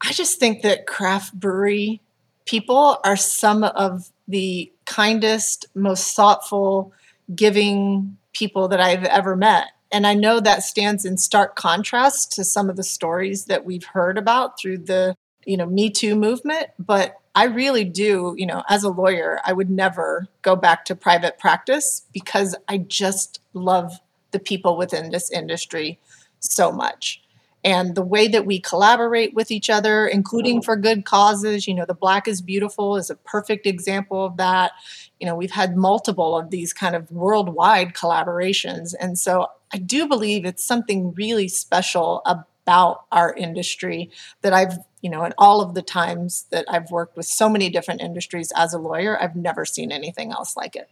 I 0.00 0.12
just 0.12 0.38
think 0.38 0.62
that 0.62 0.86
craft 0.86 1.34
brewery 1.34 2.00
people 2.46 2.98
are 3.02 3.16
some 3.16 3.64
of 3.64 4.12
the 4.28 4.70
kindest, 4.84 5.66
most 5.74 6.14
thoughtful, 6.14 6.92
giving 7.34 8.16
people 8.34 8.68
that 8.68 8.80
I've 8.80 9.04
ever 9.04 9.34
met. 9.34 9.68
And 9.90 10.06
I 10.06 10.14
know 10.14 10.40
that 10.40 10.62
stands 10.62 11.04
in 11.04 11.16
stark 11.16 11.56
contrast 11.56 12.32
to 12.32 12.44
some 12.44 12.68
of 12.68 12.76
the 12.76 12.82
stories 12.82 13.46
that 13.46 13.64
we've 13.64 13.84
heard 13.84 14.18
about 14.18 14.58
through 14.60 14.78
the, 14.78 15.16
you 15.46 15.56
know, 15.56 15.66
Me 15.66 15.88
Too 15.88 16.14
movement, 16.14 16.68
but 16.78 17.16
I 17.34 17.44
really 17.44 17.84
do, 17.84 18.34
you 18.36 18.46
know, 18.46 18.62
as 18.68 18.84
a 18.84 18.88
lawyer, 18.88 19.40
I 19.44 19.52
would 19.52 19.70
never 19.70 20.28
go 20.42 20.54
back 20.54 20.84
to 20.86 20.94
private 20.94 21.38
practice 21.38 22.06
because 22.12 22.54
I 22.68 22.78
just 22.78 23.40
love 23.54 24.00
the 24.30 24.38
people 24.38 24.76
within 24.76 25.10
this 25.10 25.30
industry 25.30 25.98
so 26.38 26.70
much. 26.70 27.20
And 27.64 27.94
the 27.94 28.02
way 28.02 28.28
that 28.28 28.44
we 28.44 28.60
collaborate 28.60 29.32
with 29.32 29.50
each 29.50 29.70
other, 29.70 30.06
including 30.06 30.60
for 30.60 30.76
good 30.76 31.06
causes, 31.06 31.66
you 31.66 31.72
know, 31.72 31.86
the 31.86 31.94
Black 31.94 32.28
is 32.28 32.42
Beautiful 32.42 32.96
is 32.96 33.08
a 33.08 33.16
perfect 33.16 33.66
example 33.66 34.26
of 34.26 34.36
that. 34.36 34.72
You 35.18 35.26
know, 35.26 35.34
we've 35.34 35.50
had 35.50 35.74
multiple 35.74 36.36
of 36.36 36.50
these 36.50 36.74
kind 36.74 36.94
of 36.94 37.10
worldwide 37.10 37.94
collaborations. 37.94 38.94
And 39.00 39.18
so 39.18 39.46
I 39.72 39.78
do 39.78 40.06
believe 40.06 40.44
it's 40.44 40.62
something 40.62 41.14
really 41.14 41.48
special 41.48 42.22
about 42.26 43.04
our 43.10 43.32
industry 43.32 44.10
that 44.42 44.52
I've, 44.52 44.78
you 45.04 45.10
know, 45.10 45.22
in 45.22 45.34
all 45.36 45.60
of 45.60 45.74
the 45.74 45.82
times 45.82 46.46
that 46.50 46.64
I've 46.66 46.90
worked 46.90 47.14
with 47.14 47.26
so 47.26 47.50
many 47.50 47.68
different 47.68 48.00
industries 48.00 48.50
as 48.56 48.72
a 48.72 48.78
lawyer, 48.78 49.22
I've 49.22 49.36
never 49.36 49.66
seen 49.66 49.92
anything 49.92 50.32
else 50.32 50.56
like 50.56 50.74
it. 50.74 50.88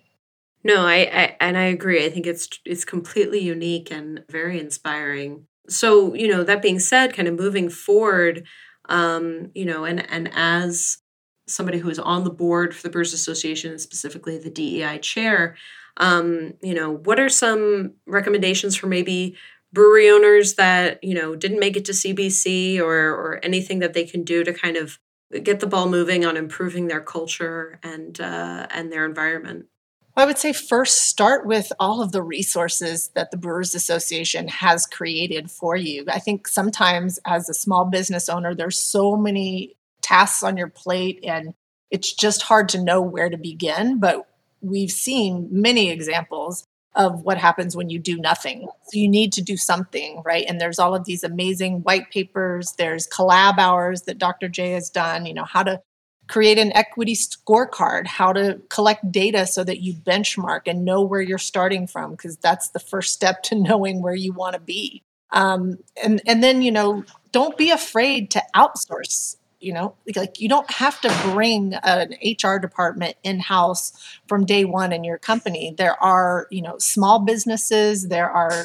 No, 0.63 0.87
I, 0.87 0.97
I 0.97 1.37
and 1.41 1.57
I 1.57 1.63
agree. 1.63 2.05
I 2.05 2.11
think 2.11 2.27
it's 2.27 2.47
it's 2.67 2.85
completely 2.85 3.41
unique 3.41 3.91
and 3.91 4.23
very 4.29 4.61
inspiring. 4.61 5.47
So, 5.67 6.13
you 6.13 6.29
know, 6.29 6.45
that 6.45 6.61
being 6.61 6.79
said, 6.79 7.15
kind 7.15 7.27
of 7.27 7.39
moving 7.39 7.71
forward, 7.71 8.45
um, 8.91 9.51
you 9.55 9.65
know, 9.65 9.85
and 9.85 10.07
and 10.13 10.31
as 10.35 10.99
somebody 11.47 11.79
who 11.79 11.89
is 11.89 11.99
on 11.99 12.25
the 12.25 12.31
board 12.31 12.77
for 12.77 12.83
the 12.83 12.91
Brewers 12.91 13.15
Association, 13.15 13.79
specifically 13.79 14.37
the 14.37 14.51
DEI 14.51 14.99
chair, 14.99 15.57
um, 15.97 16.53
you 16.61 16.75
know, 16.75 16.91
what 16.91 17.19
are 17.19 17.31
some 17.31 17.95
recommendations 18.07 18.77
for 18.77 18.89
maybe 18.89 19.37
brewery 19.73 20.11
owners 20.11 20.55
that 20.55 21.03
you 21.03 21.15
know 21.15 21.35
didn't 21.35 21.61
make 21.61 21.77
it 21.77 21.85
to 21.87 21.93
CBC 21.93 22.79
or 22.79 23.11
or 23.11 23.41
anything 23.43 23.79
that 23.81 23.95
they 23.95 24.05
can 24.05 24.23
do 24.23 24.45
to 24.45 24.53
kind 24.53 24.77
of 24.77 24.99
get 25.43 25.61
the 25.61 25.67
ball 25.67 25.89
moving 25.89 26.25
on 26.25 26.37
improving 26.37 26.89
their 26.89 27.01
culture 27.01 27.79
and 27.83 28.21
uh, 28.21 28.67
and 28.71 28.93
their 28.93 29.05
environment? 29.05 29.67
I 30.15 30.27
would 30.27 30.37
say 30.37 30.53
first 30.53 31.09
start 31.09 31.47
with 31.47 31.73
all 31.81 32.03
of 32.03 32.13
the 32.13 32.23
resources 32.23 33.11
that 33.15 33.31
the 33.31 33.39
Brewers 33.39 33.75
Association 33.75 34.47
has 34.49 34.85
created 34.85 35.51
for 35.51 35.75
you. 35.75 36.05
I 36.07 36.19
think 36.19 36.47
sometimes 36.49 37.19
as 37.27 37.49
a 37.49 37.55
small 37.55 37.87
business 37.87 38.29
owner, 38.29 38.55
there's 38.55 38.79
so 38.79 39.17
many 39.17 39.75
tasks 40.03 40.43
on 40.43 40.59
your 40.59 40.69
plate 40.69 41.21
and 41.23 41.55
it's 41.91 42.13
just 42.13 42.43
hard 42.43 42.69
to 42.71 42.83
know 42.83 43.01
where 43.01 43.31
to 43.31 43.39
begin. 43.39 44.01
But 44.01 44.27
we've 44.61 44.91
seen 44.91 45.49
many 45.51 45.91
examples 45.91 46.65
of 46.95 47.23
what 47.23 47.39
happens 47.39 47.75
when 47.75 47.89
you 47.89 47.99
do 47.99 48.19
nothing. 48.19 48.69
So 48.85 48.99
you 48.99 49.09
need 49.09 49.33
to 49.35 49.43
do 49.43 49.57
something, 49.57 50.23
right? 50.25 50.45
And 50.47 50.61
there's 50.61 50.79
all 50.79 50.95
of 50.95 51.05
these 51.05 51.25
amazing 51.25 51.83
white 51.83 52.11
papers, 52.11 52.73
there's 52.73 53.09
collab 53.09 53.59
hours 53.59 54.03
that 54.03 54.19
Dr. 54.19 54.49
J 54.49 54.73
has 54.73 54.91
done, 54.91 55.25
you 55.25 55.35
know, 55.35 55.45
how 55.45 55.63
to 55.63 55.81
create 56.29 56.59
an 56.59 56.73
equity 56.75 57.15
scorecard, 57.15 58.07
how 58.07 58.33
to 58.33 58.61
collect 58.69 59.11
data 59.11 59.47
so 59.47 59.65
that 59.65 59.81
you 59.81 59.95
benchmark 59.95 60.63
and 60.67 60.85
know 60.85 61.03
where 61.03 61.21
you're 61.21 61.39
starting 61.39 61.87
from, 61.87 62.13
because 62.13 62.37
that's 62.37 62.69
the 62.69 62.79
first 62.79 63.13
step 63.13 63.43
to 63.45 63.55
knowing 63.61 64.03
where 64.03 64.15
you 64.15 64.33
want 64.33 64.55
to 64.55 64.61
be. 64.61 65.03
Um, 65.31 65.79
and 66.03 66.21
and 66.27 66.43
then 66.43 66.61
you 66.63 66.71
know, 66.71 67.05
don't 67.33 67.57
be 67.57 67.71
afraid 67.71 68.31
to 68.33 68.43
outsource. 68.55 69.37
You 69.63 69.73
know, 69.73 69.95
like 70.17 70.41
you 70.41 70.49
don't 70.49 70.71
have 70.71 71.01
to 71.03 71.21
bring 71.33 71.75
an 71.75 72.15
HR 72.23 72.59
department 72.59 73.17
in 73.23 73.39
house 73.39 73.93
from 74.27 74.45
day 74.45 74.65
one 74.65 74.93
in 74.93 75.05
your 75.05 75.19
company. 75.19 75.75
There 75.77 76.03
are 76.03 76.49
you 76.51 76.63
know 76.63 76.79
small 76.79 77.21
businesses. 77.21 78.09
There 78.09 78.31
are 78.31 78.65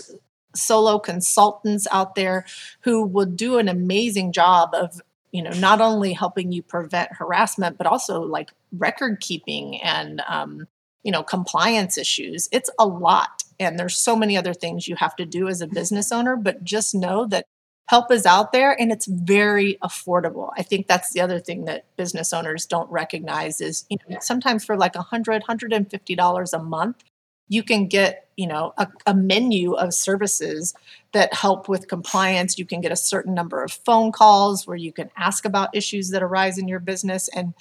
solo 0.55 0.99
consultants 0.99 1.87
out 1.91 2.15
there 2.15 2.45
who 2.81 3.05
will 3.05 3.25
do 3.25 3.57
an 3.57 3.67
amazing 3.67 4.31
job 4.31 4.73
of 4.73 5.01
you 5.31 5.41
know 5.41 5.51
not 5.51 5.81
only 5.81 6.13
helping 6.13 6.51
you 6.51 6.63
prevent 6.63 7.13
harassment 7.13 7.77
but 7.77 7.87
also 7.87 8.21
like 8.21 8.51
record 8.71 9.19
keeping 9.19 9.81
and 9.81 10.21
um, 10.27 10.67
you 11.03 11.11
know 11.11 11.23
compliance 11.23 11.97
issues 11.97 12.49
it's 12.51 12.69
a 12.79 12.85
lot 12.85 13.43
and 13.59 13.77
there's 13.77 13.97
so 13.97 14.15
many 14.15 14.37
other 14.37 14.53
things 14.53 14.87
you 14.87 14.95
have 14.95 15.15
to 15.15 15.25
do 15.25 15.47
as 15.47 15.61
a 15.61 15.67
business 15.67 16.11
owner 16.11 16.35
but 16.35 16.63
just 16.63 16.95
know 16.95 17.25
that 17.25 17.45
help 17.87 18.11
is 18.11 18.25
out 18.25 18.51
there 18.51 18.79
and 18.79 18.91
it's 18.91 19.05
very 19.05 19.77
affordable. 19.83 20.51
I 20.57 20.63
think 20.63 20.87
that's 20.87 21.11
the 21.11 21.21
other 21.21 21.39
thing 21.39 21.65
that 21.65 21.85
business 21.97 22.33
owners 22.33 22.65
don't 22.65 22.89
recognize 22.91 23.61
is 23.61 23.85
you 23.89 23.97
know 24.09 24.17
sometimes 24.21 24.65
for 24.65 24.77
like 24.77 24.95
100 24.95 25.41
150 25.41 26.15
dollars 26.15 26.53
a 26.53 26.59
month 26.59 27.03
you 27.49 27.63
can 27.63 27.87
get 27.87 28.29
you 28.35 28.47
know 28.47 28.73
a, 28.77 28.87
a, 29.05 29.13
menu 29.13 29.73
of 29.73 29.93
services 29.93 30.73
that 31.13 31.33
help 31.33 31.67
with 31.69 31.87
compliance. 31.87 32.57
You 32.57 32.65
can 32.65 32.81
get 32.81 32.91
a 32.91 32.97
certain 32.97 33.33
number 33.33 33.63
of 33.63 33.71
phone 33.71 34.11
calls 34.11 34.67
where 34.67 34.77
you 34.77 34.91
can 34.91 35.09
ask 35.17 35.45
about 35.45 35.75
issues 35.75 36.09
that 36.09 36.23
arise 36.23 36.57
in 36.57 36.67
your 36.67 36.79
business 36.79 37.29
and 37.29 37.53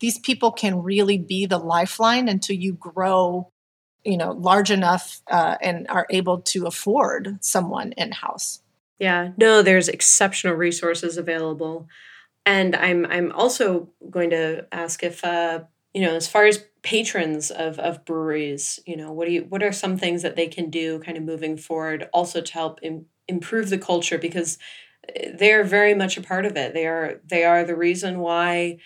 these 0.00 0.18
people 0.18 0.50
can 0.50 0.82
really 0.82 1.16
be 1.18 1.46
the 1.46 1.58
lifeline 1.58 2.28
until 2.28 2.56
you 2.56 2.72
grow 2.74 3.48
you 4.04 4.16
know 4.16 4.32
large 4.32 4.70
enough 4.70 5.22
uh, 5.30 5.56
and 5.60 5.86
are 5.88 6.06
able 6.10 6.40
to 6.40 6.66
afford 6.66 7.38
someone 7.40 7.92
in 7.92 8.12
house 8.12 8.61
yeah. 9.02 9.32
No 9.38 9.62
there's 9.62 9.88
exceptional 9.88 10.54
resources 10.56 11.18
available. 11.18 11.88
And 12.46 12.76
i'm 12.76 13.06
i'm 13.06 13.32
also 13.32 13.90
going 14.10 14.30
to 14.30 14.66
ask 14.72 15.02
if 15.04 15.24
uh, 15.24 15.60
you 15.94 16.02
know 16.02 16.16
as 16.16 16.28
far 16.28 16.46
as 16.46 16.64
patrons 16.82 17.50
of 17.50 17.78
of 17.80 18.04
breweries 18.06 18.80
you 18.86 18.96
know 18.96 19.12
what 19.12 19.26
do 19.28 19.32
you 19.34 19.44
what 19.50 19.62
are 19.64 19.72
some 19.72 19.98
things 19.98 20.22
that 20.22 20.36
they 20.36 20.48
can 20.48 20.70
do 20.70 21.00
kind 21.00 21.18
of 21.18 21.24
moving 21.24 21.56
forward 21.58 22.08
also 22.14 22.40
to 22.42 22.52
help 22.54 22.80
Im- 22.82 23.06
improve 23.28 23.70
the 23.70 23.78
culture? 23.78 24.18
Because 24.18 24.58
eh, 25.16 25.32
they're 25.34 25.64
very 25.64 25.94
much 25.94 26.16
a 26.16 26.22
part 26.22 26.46
of 26.46 26.56
it. 26.56 26.74
They 26.74 26.86
are 26.86 27.20
they 27.26 27.44
are 27.44 27.64
the 27.64 27.76
reason 27.76 28.20
why 28.20 28.78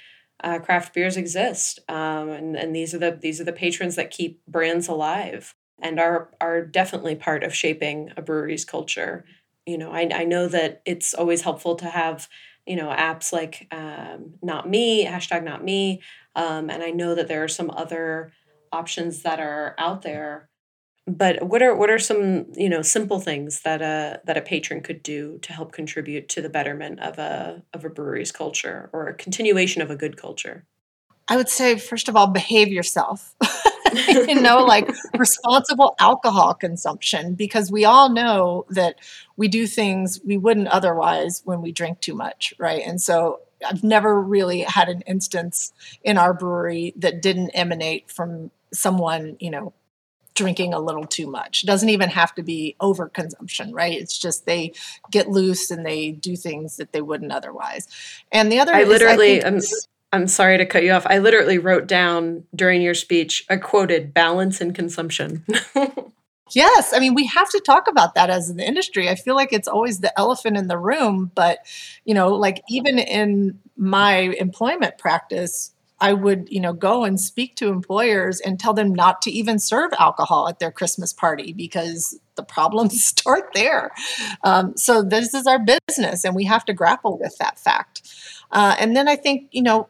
uh, 0.43 0.59
craft 0.59 0.95
beers 0.95 1.17
exist. 1.17 1.81
Um, 1.89 2.29
and, 2.31 2.57
and 2.57 2.75
these 2.77 2.95
are 2.95 2.99
the 2.99 3.19
these 3.21 3.41
are 3.41 3.45
the 3.45 3.53
patrons 3.53 3.97
that 3.97 4.11
keep 4.11 4.45
brands 4.47 4.89
alive 4.89 5.55
and 5.83 5.99
are 6.01 6.31
are 6.41 6.63
definitely 6.65 7.15
part 7.17 7.43
of 7.45 7.55
shaping 7.55 8.13
a 8.17 8.23
brewery's 8.23 8.65
culture 8.65 9.25
you 9.67 9.77
know 9.77 9.93
i, 9.93 10.09
I 10.13 10.25
know 10.25 10.49
that 10.49 10.83
it's 10.87 11.13
always 11.13 11.43
helpful 11.43 11.77
to 11.77 11.87
have 11.87 12.29
you 12.67 12.77
know 12.77 12.89
apps 12.89 13.33
like 13.33 13.69
um, 13.71 14.35
not 14.43 14.69
me 14.69 15.05
hashtag 15.05 15.45
not 15.45 15.63
me 15.63 16.01
um, 16.37 16.69
and 16.69 16.83
I 16.83 16.91
know 16.91 17.15
that 17.15 17.29
there 17.29 17.43
are 17.43 17.49
some 17.49 17.71
other 17.71 18.33
options 18.71 19.23
that 19.23 19.41
are 19.41 19.75
out 19.79 20.03
there. 20.03 20.49
But 21.09 21.45
what 21.45 21.63
are 21.63 21.75
what 21.75 21.89
are 21.89 21.99
some 21.99 22.47
you 22.55 22.69
know 22.69 22.83
simple 22.83 23.21
things 23.21 23.63
that 23.63 23.81
a 23.81 24.21
that 24.25 24.37
a 24.37 24.43
patron 24.43 24.83
could 24.83 25.03
do 25.03 25.39
to 25.43 25.53
help 25.53 25.73
contribute 25.73 26.29
to 26.31 26.43
the 26.43 26.49
betterment 26.49 27.01
of 27.01 27.19
a 27.19 27.63
of 27.73 27.85
a 27.85 27.91
brewery's 27.91 28.33
culture 28.33 28.91
or 28.93 29.07
a 29.07 29.15
continuation 29.15 29.83
of 29.83 29.91
a 29.91 29.97
good 29.97 30.17
culture? 30.17 30.67
I 31.29 31.37
would 31.37 31.49
say 31.49 31.79
first 31.79 32.09
of 32.09 32.17
all, 32.17 32.27
behave 32.27 32.69
yourself. 32.69 33.35
you 34.09 34.41
know, 34.41 34.65
like 34.65 34.89
responsible 35.17 35.95
alcohol 35.99 36.55
consumption, 36.55 37.35
because 37.35 37.71
we 37.71 37.85
all 37.85 38.11
know 38.11 38.67
that 38.71 38.97
we 39.37 39.49
do 39.49 39.67
things 39.67 40.21
we 40.25 40.37
wouldn't 40.37 40.69
otherwise 40.69 41.43
when 41.45 41.63
we 41.63 41.73
drink 41.73 42.01
too 42.01 42.15
much, 42.15 42.55
right? 42.59 42.83
And 42.85 43.01
so 43.01 43.41
I've 43.67 43.83
never 43.83 44.21
really 44.21 44.61
had 44.61 44.89
an 44.89 45.03
instance 45.03 45.73
in 46.03 46.19
our 46.19 46.35
brewery 46.35 46.93
that 46.97 47.23
didn't 47.23 47.51
emanate 47.51 48.11
from 48.11 48.51
someone, 48.73 49.37
you 49.41 49.51
know, 49.51 49.73
drinking 50.35 50.75
a 50.75 50.79
little 50.79 51.07
too 51.07 51.27
much. 51.27 51.65
It 51.65 51.67
doesn't 51.67 51.89
even 51.89 52.11
have 52.11 52.35
to 52.35 52.43
be 52.43 52.77
overconsumption, 52.81 53.73
right? 53.73 53.99
It's 53.99 54.19
just 54.19 54.45
they 54.45 54.73
get 55.11 55.31
loose 55.31 55.71
and 55.71 55.85
they 55.85 56.11
do 56.13 56.37
things 56.37 56.77
that 56.77 56.93
they 56.93 57.01
wouldn't 57.01 57.33
otherwise. 57.33 57.89
And 58.31 58.53
the 58.53 58.61
other 58.61 58.75
I 58.75 58.85
literally 58.85 59.43
I 59.43 59.49
am 59.49 59.55
I'm 59.55 59.61
sorry 60.27 60.59
to 60.59 60.67
cut 60.67 60.83
you 60.83 60.93
off. 60.93 61.07
I 61.07 61.19
literally 61.19 61.59
wrote 61.59 61.87
down 61.87 62.45
during 62.55 62.81
your 62.81 62.95
speech, 62.95 63.45
I 63.51 63.57
quoted 63.57 64.15
balance 64.15 64.61
and 64.61 64.75
consumption. 64.75 65.45
Yes, 66.55 66.93
I 66.95 67.01
mean 67.01 67.15
we 67.15 67.27
have 67.27 67.51
to 67.51 67.61
talk 67.61 67.89
about 67.89 68.15
that 68.15 68.31
as 68.31 68.51
an 68.51 68.61
industry. 68.61 69.09
I 69.09 69.17
feel 69.17 69.35
like 69.35 69.53
it's 69.53 69.67
always 69.67 69.99
the 69.99 70.17
elephant 70.19 70.57
in 70.57 70.69
the 70.69 70.79
room, 70.79 71.33
but 71.35 71.59
you 72.05 72.15
know, 72.15 72.29
like 72.29 72.63
even 72.69 72.99
in 72.99 73.59
my 73.77 74.35
employment 74.39 74.97
practice, 74.97 75.73
I 75.99 76.13
would, 76.13 76.49
you 76.51 76.61
know, 76.61 76.73
go 76.73 77.05
and 77.05 77.21
speak 77.21 77.57
to 77.57 77.69
employers 77.69 78.39
and 78.41 78.61
tell 78.61 78.75
them 78.75 78.95
not 78.95 79.23
to 79.23 79.31
even 79.31 79.59
serve 79.59 79.91
alcohol 79.99 80.49
at 80.49 80.59
their 80.59 80.71
Christmas 80.71 81.13
party 81.13 81.53
because 81.53 82.19
the 82.37 82.43
problems 82.43 83.03
start 83.05 83.51
there. 83.55 83.91
Um, 84.45 84.77
so 84.77 85.03
this 85.03 85.35
is 85.35 85.47
our 85.47 85.59
business, 85.59 86.25
and 86.25 86.37
we 86.37 86.45
have 86.45 86.65
to 86.67 86.75
grapple 86.75 87.19
with 87.19 87.37
that 87.39 87.59
fact. 87.59 88.03
Uh, 88.53 88.77
and 88.79 88.95
then 88.95 89.09
I 89.09 89.17
think, 89.17 89.49
you 89.53 89.63
know, 89.63 89.89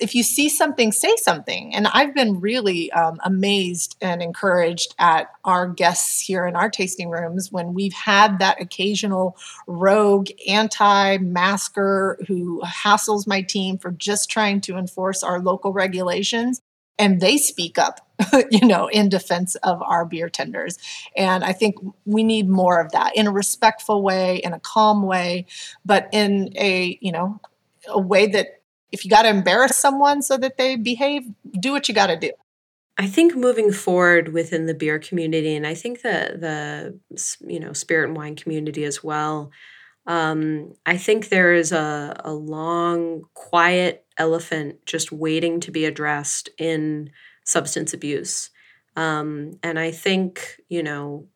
if 0.00 0.14
you 0.14 0.22
see 0.22 0.48
something, 0.48 0.92
say 0.92 1.14
something. 1.16 1.74
And 1.74 1.86
I've 1.88 2.14
been 2.14 2.40
really 2.40 2.90
um, 2.92 3.18
amazed 3.24 3.96
and 4.00 4.22
encouraged 4.22 4.94
at 4.98 5.30
our 5.44 5.68
guests 5.68 6.20
here 6.20 6.46
in 6.46 6.56
our 6.56 6.70
tasting 6.70 7.10
rooms 7.10 7.52
when 7.52 7.74
we've 7.74 7.92
had 7.92 8.38
that 8.38 8.60
occasional 8.60 9.36
rogue 9.66 10.28
anti 10.48 11.18
masker 11.18 12.18
who 12.26 12.62
hassles 12.62 13.26
my 13.26 13.42
team 13.42 13.78
for 13.78 13.90
just 13.92 14.30
trying 14.30 14.60
to 14.62 14.76
enforce 14.76 15.22
our 15.22 15.40
local 15.40 15.72
regulations. 15.72 16.60
And 16.98 17.20
they 17.20 17.36
speak 17.36 17.76
up, 17.78 18.00
you 18.50 18.66
know, 18.66 18.86
in 18.86 19.10
defense 19.10 19.54
of 19.56 19.82
our 19.82 20.06
beer 20.06 20.30
tenders. 20.30 20.78
And 21.14 21.44
I 21.44 21.52
think 21.52 21.76
we 22.06 22.24
need 22.24 22.48
more 22.48 22.80
of 22.80 22.92
that 22.92 23.14
in 23.14 23.26
a 23.26 23.32
respectful 23.32 24.02
way, 24.02 24.36
in 24.38 24.54
a 24.54 24.60
calm 24.60 25.02
way, 25.02 25.46
but 25.84 26.08
in 26.12 26.52
a, 26.56 26.98
you 27.02 27.12
know, 27.12 27.38
a 27.88 28.00
way 28.00 28.26
that 28.28 28.62
if 28.96 29.04
you 29.04 29.10
got 29.10 29.22
to 29.22 29.28
embarrass 29.28 29.76
someone 29.76 30.22
so 30.22 30.36
that 30.38 30.56
they 30.56 30.76
behave, 30.76 31.22
do 31.60 31.72
what 31.72 31.88
you 31.88 31.94
got 31.94 32.06
to 32.06 32.16
do. 32.16 32.32
I 32.98 33.06
think 33.06 33.36
moving 33.36 33.72
forward 33.72 34.32
within 34.32 34.64
the 34.64 34.74
beer 34.74 34.98
community, 34.98 35.54
and 35.54 35.66
I 35.66 35.74
think 35.74 36.00
the 36.00 36.18
the 36.40 36.98
you 37.46 37.60
know 37.60 37.74
spirit 37.74 38.08
and 38.08 38.16
wine 38.16 38.36
community 38.36 38.84
as 38.84 39.04
well. 39.04 39.50
Um, 40.06 40.72
I 40.86 40.96
think 40.96 41.28
there 41.28 41.52
is 41.52 41.72
a, 41.72 42.18
a 42.24 42.32
long, 42.32 43.24
quiet 43.34 44.06
elephant 44.16 44.86
just 44.86 45.12
waiting 45.12 45.60
to 45.60 45.70
be 45.70 45.84
addressed 45.84 46.48
in 46.58 47.10
substance 47.44 47.92
abuse. 47.92 48.50
Um, 48.94 49.58
and 49.62 49.78
I 49.78 49.90
think, 49.90 50.60
you 50.68 50.82
know, 50.82 51.26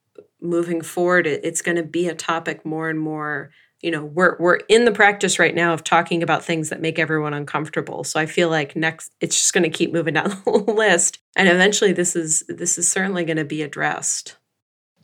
moving 0.41 0.81
forward, 0.81 1.27
it, 1.27 1.45
it's 1.45 1.63
going 1.63 1.77
to 1.77 1.83
be 1.83 2.09
a 2.09 2.15
topic 2.15 2.65
more 2.65 2.89
and 2.89 2.99
more 2.99 3.51
you 3.83 3.91
know 3.91 4.05
we're 4.05 4.37
we're 4.39 4.57
in 4.69 4.85
the 4.85 4.93
practice 4.93 5.39
right 5.39 5.55
now 5.55 5.73
of 5.73 5.85
talking 5.85 6.23
about 6.23 6.45
things 6.45 6.69
that 6.69 6.81
make 6.81 6.99
everyone 6.99 7.35
uncomfortable. 7.35 8.05
So 8.05 8.21
i 8.21 8.27
feel 8.27 8.49
like 8.49 8.77
next 8.77 9.13
it's 9.21 9.37
just 9.37 9.53
going 9.53 9.65
to 9.65 9.71
keep 9.71 9.93
moving 9.93 10.15
down 10.15 10.31
the 10.45 10.51
list. 10.51 11.19
And 11.37 11.49
eventually 11.49 11.93
this 11.93 12.17
is 12.17 12.45
this 12.49 12.79
is 12.79 12.91
certainly 12.91 13.25
going 13.25 13.39
to 13.39 13.45
be 13.45 13.63
addressed. 13.63 14.37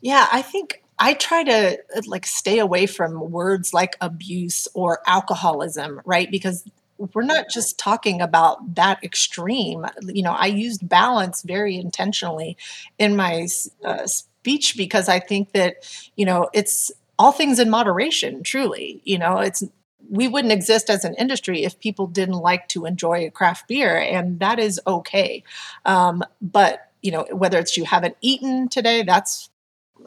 Yeah 0.01 0.27
i 0.31 0.41
think 0.41 0.83
i 0.99 1.13
try 1.13 1.43
to 1.43 1.77
like 2.05 2.25
stay 2.25 2.59
away 2.59 2.85
from 2.85 3.31
words 3.31 3.73
like 3.73 3.95
abuse 4.01 4.67
or 4.73 5.01
alcoholism 5.07 6.01
right? 6.05 6.29
Because 6.29 6.63
we're 7.13 7.21
not 7.21 7.45
just 7.47 7.77
talking 7.77 8.21
about 8.21 8.73
that 8.73 9.03
extreme. 9.03 9.85
You 10.01 10.23
know 10.23 10.33
i 10.33 10.47
used 10.47 10.87
balance 10.87 11.41
very 11.41 11.77
intentionally 11.77 12.57
in 12.99 13.15
my 13.15 13.47
uh, 13.83 14.05
speech 14.07 14.77
because 14.77 15.09
i 15.09 15.19
think 15.19 15.51
that 15.53 15.77
you 16.15 16.25
know 16.25 16.49
it's 16.53 16.91
all 17.19 17.31
things 17.31 17.59
in 17.59 17.69
moderation, 17.69 18.43
truly. 18.43 19.01
You 19.03 19.17
know, 19.17 19.39
it's 19.39 19.63
we 20.09 20.27
wouldn't 20.27 20.53
exist 20.53 20.89
as 20.89 21.03
an 21.03 21.15
industry 21.15 21.63
if 21.63 21.79
people 21.79 22.07
didn't 22.07 22.35
like 22.35 22.67
to 22.69 22.85
enjoy 22.85 23.25
a 23.25 23.31
craft 23.31 23.67
beer, 23.67 23.97
and 23.97 24.39
that 24.39 24.59
is 24.59 24.79
okay. 24.87 25.43
Um, 25.85 26.23
but 26.41 26.91
you 27.01 27.11
know, 27.11 27.25
whether 27.31 27.59
it's 27.59 27.77
you 27.77 27.85
haven't 27.85 28.17
eaten 28.21 28.69
today, 28.69 29.03
that's 29.03 29.49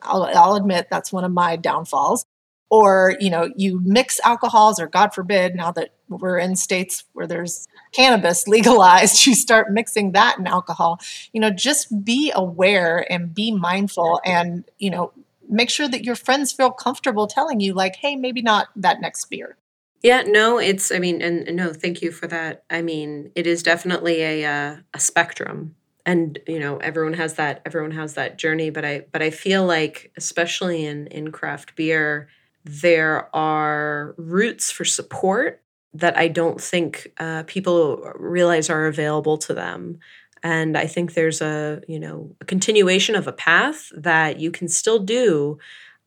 I'll, 0.02 0.24
I'll 0.24 0.54
admit 0.54 0.88
that's 0.90 1.12
one 1.12 1.24
of 1.24 1.32
my 1.32 1.56
downfalls. 1.56 2.24
Or 2.72 3.16
you 3.18 3.30
know, 3.30 3.50
you 3.56 3.80
mix 3.82 4.20
alcohols, 4.24 4.78
or 4.78 4.86
God 4.86 5.12
forbid, 5.12 5.56
now 5.56 5.72
that 5.72 5.92
we're 6.08 6.38
in 6.38 6.54
states 6.54 7.04
where 7.14 7.26
there's 7.26 7.66
cannabis 7.92 8.46
legalized, 8.48 9.26
you 9.26 9.34
start 9.34 9.72
mixing 9.72 10.12
that 10.12 10.38
in 10.38 10.46
alcohol. 10.46 11.00
You 11.32 11.40
know, 11.40 11.50
just 11.50 12.04
be 12.04 12.32
aware 12.34 13.10
and 13.12 13.34
be 13.34 13.50
mindful, 13.50 14.20
and 14.24 14.64
you 14.78 14.90
know, 14.90 15.12
make 15.50 15.70
sure 15.70 15.88
that 15.88 16.04
your 16.04 16.16
friends 16.16 16.52
feel 16.52 16.70
comfortable 16.70 17.26
telling 17.26 17.60
you 17.60 17.74
like 17.74 17.96
hey 17.96 18.16
maybe 18.16 18.42
not 18.42 18.68
that 18.76 19.00
next 19.00 19.24
beer. 19.26 19.56
Yeah 20.02 20.22
no 20.26 20.58
it's 20.58 20.90
i 20.92 20.98
mean 20.98 21.20
and, 21.20 21.54
no 21.56 21.72
thank 21.72 22.02
you 22.02 22.10
for 22.12 22.26
that. 22.28 22.64
I 22.70 22.82
mean 22.82 23.32
it 23.34 23.46
is 23.46 23.62
definitely 23.62 24.22
a 24.22 24.44
uh, 24.44 24.76
a 24.94 25.00
spectrum 25.00 25.74
and 26.06 26.38
you 26.46 26.58
know 26.58 26.78
everyone 26.78 27.14
has 27.14 27.34
that 27.34 27.62
everyone 27.66 27.90
has 27.92 28.14
that 28.14 28.38
journey 28.38 28.70
but 28.70 28.84
i 28.84 29.04
but 29.12 29.22
i 29.22 29.30
feel 29.30 29.64
like 29.66 30.12
especially 30.16 30.84
in 30.84 31.06
in 31.08 31.30
craft 31.30 31.76
beer 31.76 32.28
there 32.64 33.34
are 33.34 34.14
routes 34.18 34.70
for 34.70 34.84
support 34.84 35.62
that 35.92 36.16
i 36.16 36.28
don't 36.28 36.60
think 36.60 37.12
uh, 37.18 37.42
people 37.46 38.12
realize 38.16 38.70
are 38.70 38.86
available 38.86 39.38
to 39.38 39.54
them 39.54 39.98
and 40.42 40.76
i 40.76 40.86
think 40.86 41.14
there's 41.14 41.40
a 41.40 41.80
you 41.88 41.98
know 41.98 42.34
a 42.40 42.44
continuation 42.44 43.14
of 43.14 43.26
a 43.26 43.32
path 43.32 43.90
that 43.96 44.40
you 44.40 44.50
can 44.50 44.68
still 44.68 44.98
do 44.98 45.58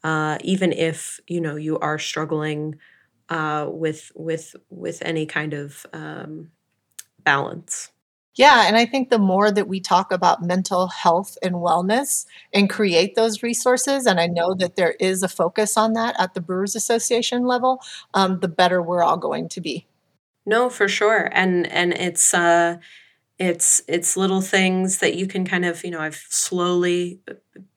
uh, 0.03 0.37
even 0.41 0.73
if 0.73 1.21
you 1.27 1.39
know 1.39 1.55
you 1.55 1.79
are 1.79 1.97
struggling 1.97 2.75
uh, 3.29 3.65
with 3.69 4.11
with 4.15 4.55
with 4.69 5.01
any 5.01 5.25
kind 5.25 5.53
of 5.53 5.85
um, 5.93 6.51
balance 7.23 7.93
yeah, 8.35 8.67
and 8.67 8.75
I 8.75 8.85
think 8.85 9.09
the 9.09 9.19
more 9.19 9.51
that 9.51 9.67
we 9.67 9.79
talk 9.79 10.11
about 10.11 10.41
mental 10.41 10.87
health 10.87 11.37
and 11.43 11.55
wellness 11.55 12.25
and 12.51 12.67
create 12.67 13.15
those 13.15 13.43
resources, 13.43 14.07
and 14.07 14.19
I 14.19 14.25
know 14.25 14.55
that 14.55 14.75
there 14.75 14.95
is 14.99 15.21
a 15.21 15.27
focus 15.27 15.77
on 15.77 15.93
that 15.93 16.15
at 16.19 16.33
the 16.33 16.41
Brewers 16.41 16.75
Association 16.75 17.45
level, 17.45 17.79
um, 18.15 18.39
the 18.39 18.47
better 18.47 18.81
we're 18.81 19.03
all 19.03 19.17
going 19.17 19.49
to 19.49 19.61
be. 19.61 19.85
No, 20.47 20.69
for 20.69 20.87
sure, 20.87 21.29
and 21.31 21.67
and 21.71 21.93
it's 21.93 22.33
uh, 22.33 22.77
it's 23.39 23.81
it's 23.87 24.15
little 24.15 24.41
things 24.41 24.99
that 24.99 25.15
you 25.15 25.27
can 25.27 25.45
kind 25.45 25.65
of 25.65 25.83
you 25.83 25.91
know 25.91 25.99
i've 25.99 26.25
slowly 26.29 27.19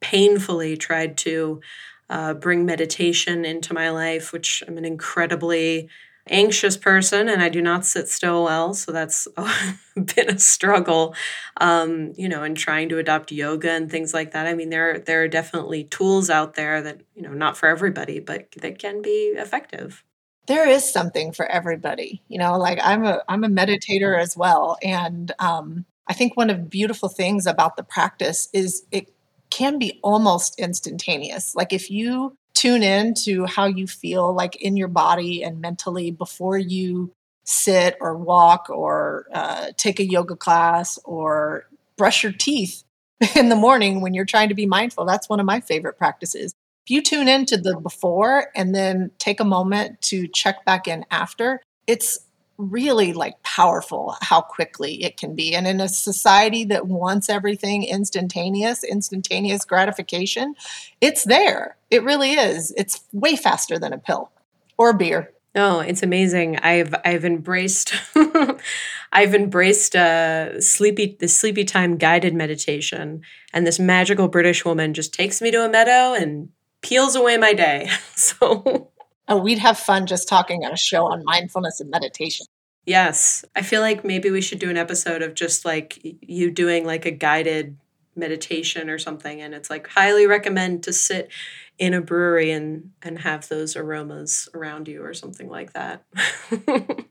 painfully 0.01 0.77
tried 0.77 1.17
to 1.17 1.61
uh, 2.09 2.35
bring 2.35 2.65
meditation 2.65 3.45
into 3.45 3.75
my 3.75 3.91
life 3.91 4.33
which 4.33 4.63
i'm 4.69 4.79
an 4.79 4.85
incredibly 4.85 5.89
anxious 6.29 6.77
person 6.77 7.29
and 7.29 7.43
i 7.43 7.49
do 7.49 7.63
not 7.63 7.87
sit 7.87 8.09
still 8.09 8.45
well 8.45 8.75
so 8.75 8.93
that's 8.93 9.27
been 9.95 10.29
a 10.29 10.39
struggle 10.39 11.15
um, 11.59 12.13
you 12.17 12.29
know 12.29 12.43
in 12.43 12.55
trying 12.55 12.89
to 12.89 12.99
adopt 12.99 13.33
yoga 13.33 13.71
and 13.71 13.91
things 13.91 14.13
like 14.13 14.33
that. 14.33 14.47
I 14.47 14.55
mean 14.55 14.71
there 14.71 14.99
there 14.99 15.23
are 15.23 15.29
definitely 15.29 15.85
tools 15.85 16.29
out 16.29 16.55
there 16.55 16.83
that 16.83 17.01
you 17.15 17.23
know 17.23 17.33
not 17.33 17.57
for 17.57 17.67
everybody 17.69 18.19
but 18.21 18.51
that 18.61 18.79
can 18.79 19.01
be 19.03 19.33
effective 19.37 20.05
there 20.47 20.69
is 20.69 20.91
something 20.91 21.33
for 21.33 21.47
everybody 21.47 22.23
you 22.29 22.39
know 22.39 22.57
like 22.59 22.79
i'm 22.83 23.05
a 23.05 23.21
i'm 23.29 23.45
a 23.45 23.49
meditator 23.49 24.19
as 24.19 24.37
well. 24.37 24.77
And 24.83 25.33
um, 25.39 25.85
i 26.07 26.13
think 26.13 26.37
one 26.37 26.51
of 26.51 26.59
the 26.59 26.65
beautiful 26.65 27.09
things 27.09 27.47
about 27.47 27.77
the 27.77 27.83
practice 27.83 28.49
is 28.53 28.85
it 28.91 29.13
can 29.51 29.79
be 29.79 29.99
almost 30.03 30.59
instantaneous. 30.59 31.55
Like 31.55 31.73
if 31.73 31.91
you 31.91 32.37
tune 32.55 32.83
in 32.83 33.15
to 33.15 33.47
how 33.47 33.67
you 33.67 33.87
feel 33.87 34.33
like 34.33 34.57
in 34.57 34.77
your 34.77 34.89
body 34.89 35.43
and 35.43 35.61
mentally 35.61 36.11
before 36.11 36.59
you 36.59 37.13
sit 37.45 37.97
or 38.01 38.17
walk 38.17 38.69
or 38.71 39.27
uh, 39.33 39.69
take 39.77 40.01
a 40.01 40.05
yoga 40.05 40.35
class 40.35 40.99
or 41.05 41.67
brush 41.97 42.23
your 42.23 42.33
teeth 42.33 42.83
in 43.37 43.49
the 43.49 43.57
morning 43.57 44.01
when 44.01 44.15
you're 44.15 44.25
trying 44.25 44.49
to 44.49 44.55
be 44.55 44.67
mindful 44.67 45.05
that's 45.05 45.29
one 45.29 45.39
of 45.39 45.47
my 45.47 45.61
favorite 45.61 45.97
practices 45.97 46.55
if 46.87 46.91
you 46.93 47.03
tune 47.03 47.27
into 47.27 47.57
the 47.57 47.77
before 47.81 48.47
and 48.55 48.73
then 48.73 49.11
take 49.19 49.41
a 49.41 49.45
moment 49.45 50.01
to 50.03 50.29
check 50.29 50.65
back 50.65 50.87
in 50.87 51.05
after, 51.11 51.61
it's 51.89 52.21
really 52.59 53.13
like 53.13 53.43
powerful 53.43 54.15
how 54.21 54.41
quickly 54.41 55.03
it 55.03 55.17
can 55.17 55.35
be. 55.35 55.53
And 55.53 55.67
in 55.67 55.81
a 55.81 55.89
society 55.89 56.65
that 56.67 56.87
wants 56.87 57.29
everything 57.29 57.83
instantaneous, 57.83 58.85
instantaneous 58.85 59.65
gratification, 59.65 60.55
it's 61.01 61.25
there. 61.25 61.77
It 61.91 62.05
really 62.05 62.35
is. 62.35 62.73
It's 62.77 63.03
way 63.13 63.35
faster 63.35 63.81
than 63.81 63.93
a 63.93 63.99
pill 63.99 64.31
or 64.79 64.93
beer. 64.93 65.33
No, 65.57 65.79
oh, 65.79 65.81
it's 65.81 66.03
amazing. 66.05 66.59
I've 66.59 66.95
I've 67.05 67.25
embraced 67.25 67.95
I've 69.13 69.35
embraced 69.35 69.97
uh, 69.97 70.61
sleepy 70.61 71.17
the 71.19 71.29
sleepy 71.29 71.65
time 71.65 71.97
guided 71.97 72.35
meditation, 72.35 73.23
and 73.55 73.67
this 73.67 73.79
magical 73.79 74.29
British 74.29 74.67
woman 74.67 74.93
just 74.93 75.15
takes 75.15 75.41
me 75.41 75.51
to 75.51 75.65
a 75.65 75.69
meadow 75.71 76.13
and 76.13 76.51
peels 76.87 77.17
away 77.17 77.37
my 77.37 77.53
day. 77.53 77.91
So 78.15 78.91
Oh, 79.29 79.39
we'd 79.39 79.59
have 79.59 79.79
fun 79.79 80.07
just 80.07 80.29
talking 80.29 80.65
on 80.65 80.73
a 80.73 80.77
show 80.77 81.07
on 81.07 81.25
mindfulness 81.25 81.81
and 81.81 81.91
meditation. 81.91 82.47
Yes. 82.85 83.45
I 83.57 83.63
feel 83.63 83.81
like 83.81 84.05
maybe 84.05 84.31
we 84.31 84.41
should 84.41 84.61
do 84.61 84.71
an 84.71 84.77
episode 84.77 85.21
of 85.21 85.35
just 85.35 85.65
like 85.65 85.99
you 86.03 86.51
doing 86.51 86.87
like 86.87 87.05
a 87.05 87.11
guided 87.11 87.77
meditation 88.15 88.89
or 88.89 88.99
something 88.99 89.43
and 89.43 89.53
it's 89.53 89.69
like 89.69 89.89
highly 89.89 90.27
recommend 90.27 90.83
to 90.85 90.93
sit 90.93 91.31
in 91.79 91.93
a 91.93 92.01
brewery 92.01 92.51
and 92.51 92.91
and 93.03 93.19
have 93.19 93.49
those 93.49 93.77
aromas 93.77 94.49
around 94.55 94.89
you 94.89 95.03
or 95.03 95.13
something 95.13 95.51
like 95.51 95.73
that. 95.73 96.05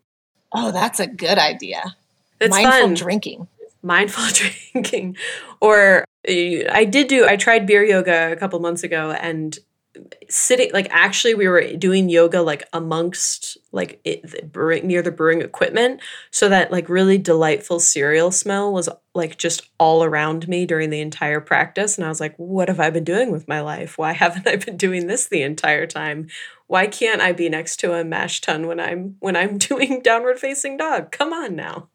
oh, 0.54 0.72
that's 0.72 1.00
a 1.00 1.08
good 1.08 1.38
idea. 1.38 1.96
It's 2.40 2.50
mindful 2.56 2.80
fun. 2.80 2.94
drinking. 2.96 3.48
Mindful 3.84 4.24
drinking. 4.72 5.18
Or 5.62 6.06
I 6.28 6.86
did 6.86 7.08
do 7.08 7.28
I 7.28 7.36
tried 7.36 7.68
beer 7.68 7.84
yoga 7.84 8.32
a 8.32 8.36
couple 8.36 8.60
months 8.60 8.84
ago 8.84 9.12
and 9.12 9.58
sitting 10.30 10.72
like 10.74 10.88
actually 10.92 11.34
we 11.34 11.48
were 11.48 11.74
doing 11.78 12.10
yoga 12.10 12.42
like 12.42 12.68
amongst 12.74 13.58
like 13.72 14.00
it, 14.04 14.22
the 14.30 14.46
brewing, 14.46 14.88
near 14.88 15.02
the 15.02 15.12
brewing 15.12 15.42
equipment 15.42 16.02
so 16.32 16.50
that 16.50 16.72
like 16.72 16.90
really 16.90 17.18
delightful 17.18 17.80
cereal 17.80 18.32
smell 18.32 18.74
was 18.74 18.90
like 19.14 19.38
just 19.38 19.70
all 19.80 20.04
around 20.04 20.48
me 20.48 20.66
during 20.66 20.90
the 20.90 21.00
entire 21.00 21.40
practice. 21.40 21.98
And 21.98 22.06
I 22.06 22.10
was 22.10 22.20
like 22.20 22.36
what 22.38 22.68
have 22.68 22.80
I 22.80 22.90
been 22.90 23.04
doing 23.04 23.32
with 23.32 23.48
my 23.48 23.62
life? 23.62 23.98
Why 23.98 24.12
haven't 24.14 24.48
I 24.48 24.56
been 24.58 24.78
doing 24.78 25.08
this 25.08 25.28
the 25.28 25.44
entire 25.44 25.88
time? 25.88 26.28
Why 26.68 26.88
can't 26.88 27.22
I 27.22 27.32
be 27.32 27.48
next 27.48 27.78
to 27.82 27.94
a 27.94 28.04
mash 28.04 28.42
tun 28.42 28.68
when 28.68 28.80
I'm 28.80 29.16
when 29.20 29.36
I'm 29.36 29.58
doing 29.70 30.02
downward 30.02 30.40
facing 30.40 30.78
dog? 30.78 31.12
Come 31.12 31.32
on 31.32 31.56
now 31.56 31.90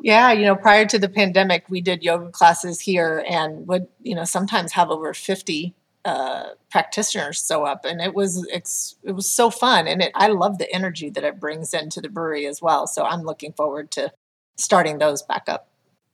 yeah, 0.00 0.32
you 0.32 0.44
know, 0.44 0.56
prior 0.56 0.86
to 0.86 0.98
the 0.98 1.08
pandemic, 1.08 1.64
we 1.68 1.80
did 1.80 2.02
yoga 2.02 2.30
classes 2.30 2.80
here 2.80 3.24
and 3.28 3.66
would, 3.66 3.86
you 4.02 4.14
know, 4.14 4.24
sometimes 4.24 4.72
have 4.72 4.90
over 4.90 5.14
50 5.14 5.74
uh, 6.04 6.50
practitioners 6.70 7.46
show 7.46 7.64
up 7.64 7.86
and 7.86 8.02
it 8.02 8.14
was 8.14 8.46
it 8.50 9.12
was 9.12 9.30
so 9.30 9.48
fun 9.48 9.86
and 9.86 10.02
it 10.02 10.12
I 10.14 10.26
love 10.26 10.58
the 10.58 10.70
energy 10.70 11.08
that 11.08 11.24
it 11.24 11.40
brings 11.40 11.72
into 11.72 12.00
the 12.00 12.10
brewery 12.10 12.46
as 12.46 12.60
well. 12.60 12.86
So 12.86 13.04
I'm 13.04 13.22
looking 13.22 13.54
forward 13.54 13.90
to 13.92 14.12
starting 14.56 14.98
those 14.98 15.22
back 15.22 15.44
up. 15.48 15.68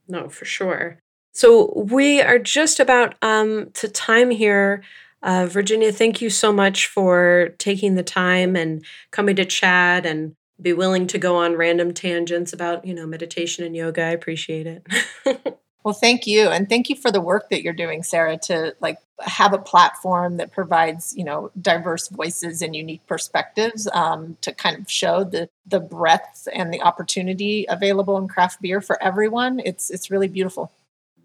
No, 0.06 0.28
for 0.28 0.44
sure. 0.44 0.98
So 1.32 1.72
we 1.74 2.20
are 2.20 2.38
just 2.38 2.80
about 2.80 3.14
um, 3.22 3.70
to 3.74 3.88
time 3.88 4.30
here. 4.30 4.82
Uh, 5.22 5.46
Virginia, 5.46 5.92
thank 5.92 6.22
you 6.22 6.30
so 6.30 6.52
much 6.52 6.86
for 6.86 7.50
taking 7.58 7.94
the 7.94 8.02
time 8.02 8.56
and 8.56 8.84
coming 9.10 9.36
to 9.36 9.44
chat 9.44 10.06
and 10.06 10.34
be 10.60 10.72
willing 10.72 11.06
to 11.08 11.18
go 11.18 11.36
on 11.36 11.56
random 11.56 11.92
tangents 11.92 12.52
about, 12.52 12.84
you 12.84 12.94
know, 12.94 13.06
meditation 13.06 13.64
and 13.64 13.74
yoga. 13.74 14.02
I 14.02 14.10
appreciate 14.10 14.66
it. 14.66 14.86
well, 15.84 15.94
thank 15.94 16.26
you. 16.26 16.48
And 16.48 16.68
thank 16.68 16.88
you 16.88 16.96
for 16.96 17.10
the 17.10 17.20
work 17.20 17.48
that 17.50 17.62
you're 17.62 17.72
doing, 17.72 18.02
Sarah, 18.02 18.38
to 18.44 18.74
like 18.80 18.98
have 19.20 19.52
a 19.52 19.58
platform 19.58 20.36
that 20.36 20.52
provides, 20.52 21.14
you 21.16 21.24
know, 21.24 21.50
diverse 21.60 22.08
voices 22.08 22.62
and 22.62 22.74
unique 22.74 23.06
perspectives 23.06 23.88
um, 23.92 24.36
to 24.42 24.52
kind 24.52 24.78
of 24.78 24.90
show 24.90 25.24
the 25.24 25.48
the 25.66 25.80
breadth 25.80 26.48
and 26.52 26.72
the 26.72 26.82
opportunity 26.82 27.66
available 27.68 28.16
in 28.18 28.28
craft 28.28 28.60
beer 28.60 28.80
for 28.80 29.02
everyone. 29.02 29.60
It's 29.64 29.90
it's 29.90 30.10
really 30.10 30.28
beautiful. 30.28 30.72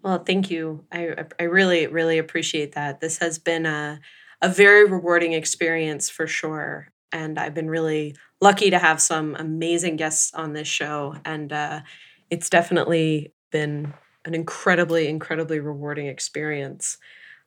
Well, 0.02 0.18
thank 0.18 0.50
you. 0.50 0.84
I 0.92 1.26
I 1.38 1.44
really 1.44 1.86
really 1.86 2.18
appreciate 2.18 2.72
that. 2.72 3.00
This 3.00 3.18
has 3.18 3.38
been 3.38 3.66
a 3.66 4.00
a 4.42 4.48
very 4.48 4.84
rewarding 4.84 5.32
experience 5.32 6.10
for 6.10 6.26
sure 6.26 6.90
and 7.16 7.38
I've 7.38 7.54
been 7.54 7.70
really 7.70 8.14
lucky 8.40 8.68
to 8.70 8.78
have 8.78 9.00
some 9.00 9.34
amazing 9.38 9.96
guests 9.96 10.32
on 10.34 10.52
this 10.52 10.68
show. 10.68 11.16
And 11.24 11.52
uh, 11.52 11.80
it's 12.30 12.50
definitely 12.50 13.32
been 13.50 13.94
an 14.26 14.34
incredibly, 14.34 15.08
incredibly 15.08 15.58
rewarding 15.58 16.08
experience. 16.08 16.98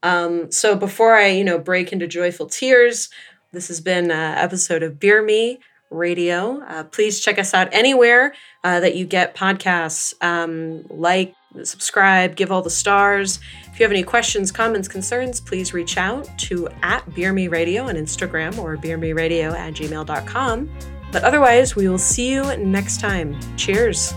Um, 0.01 0.51
so 0.51 0.75
before 0.75 1.15
I, 1.15 1.27
you 1.27 1.43
know, 1.43 1.59
break 1.59 1.93
into 1.93 2.07
joyful 2.07 2.47
tears, 2.47 3.09
this 3.51 3.67
has 3.67 3.79
been 3.79 4.05
an 4.11 4.37
episode 4.37 4.81
of 4.81 4.99
Beer 4.99 5.21
Me 5.21 5.59
Radio. 5.91 6.61
Uh, 6.61 6.83
please 6.85 7.19
check 7.19 7.37
us 7.37 7.53
out 7.53 7.67
anywhere 7.71 8.33
uh, 8.63 8.79
that 8.79 8.95
you 8.95 9.05
get 9.05 9.35
podcasts. 9.35 10.13
Um, 10.23 10.83
like, 10.89 11.33
subscribe, 11.63 12.35
give 12.35 12.51
all 12.51 12.61
the 12.61 12.69
stars. 12.69 13.39
If 13.71 13.79
you 13.79 13.83
have 13.83 13.91
any 13.91 14.03
questions, 14.03 14.51
comments, 14.51 14.87
concerns, 14.87 15.39
please 15.39 15.73
reach 15.73 15.97
out 15.97 16.29
to 16.39 16.67
at 16.81 17.13
Beer 17.13 17.33
Me 17.33 17.47
Radio 17.47 17.83
on 17.83 17.95
Instagram 17.95 18.57
or 18.57 18.77
beermeradio 18.77 19.53
at 19.53 19.73
gmail.com. 19.73 20.69
But 21.11 21.23
otherwise, 21.23 21.75
we 21.75 21.89
will 21.89 21.97
see 21.97 22.31
you 22.31 22.55
next 22.57 22.99
time. 22.99 23.39
Cheers. 23.57 24.13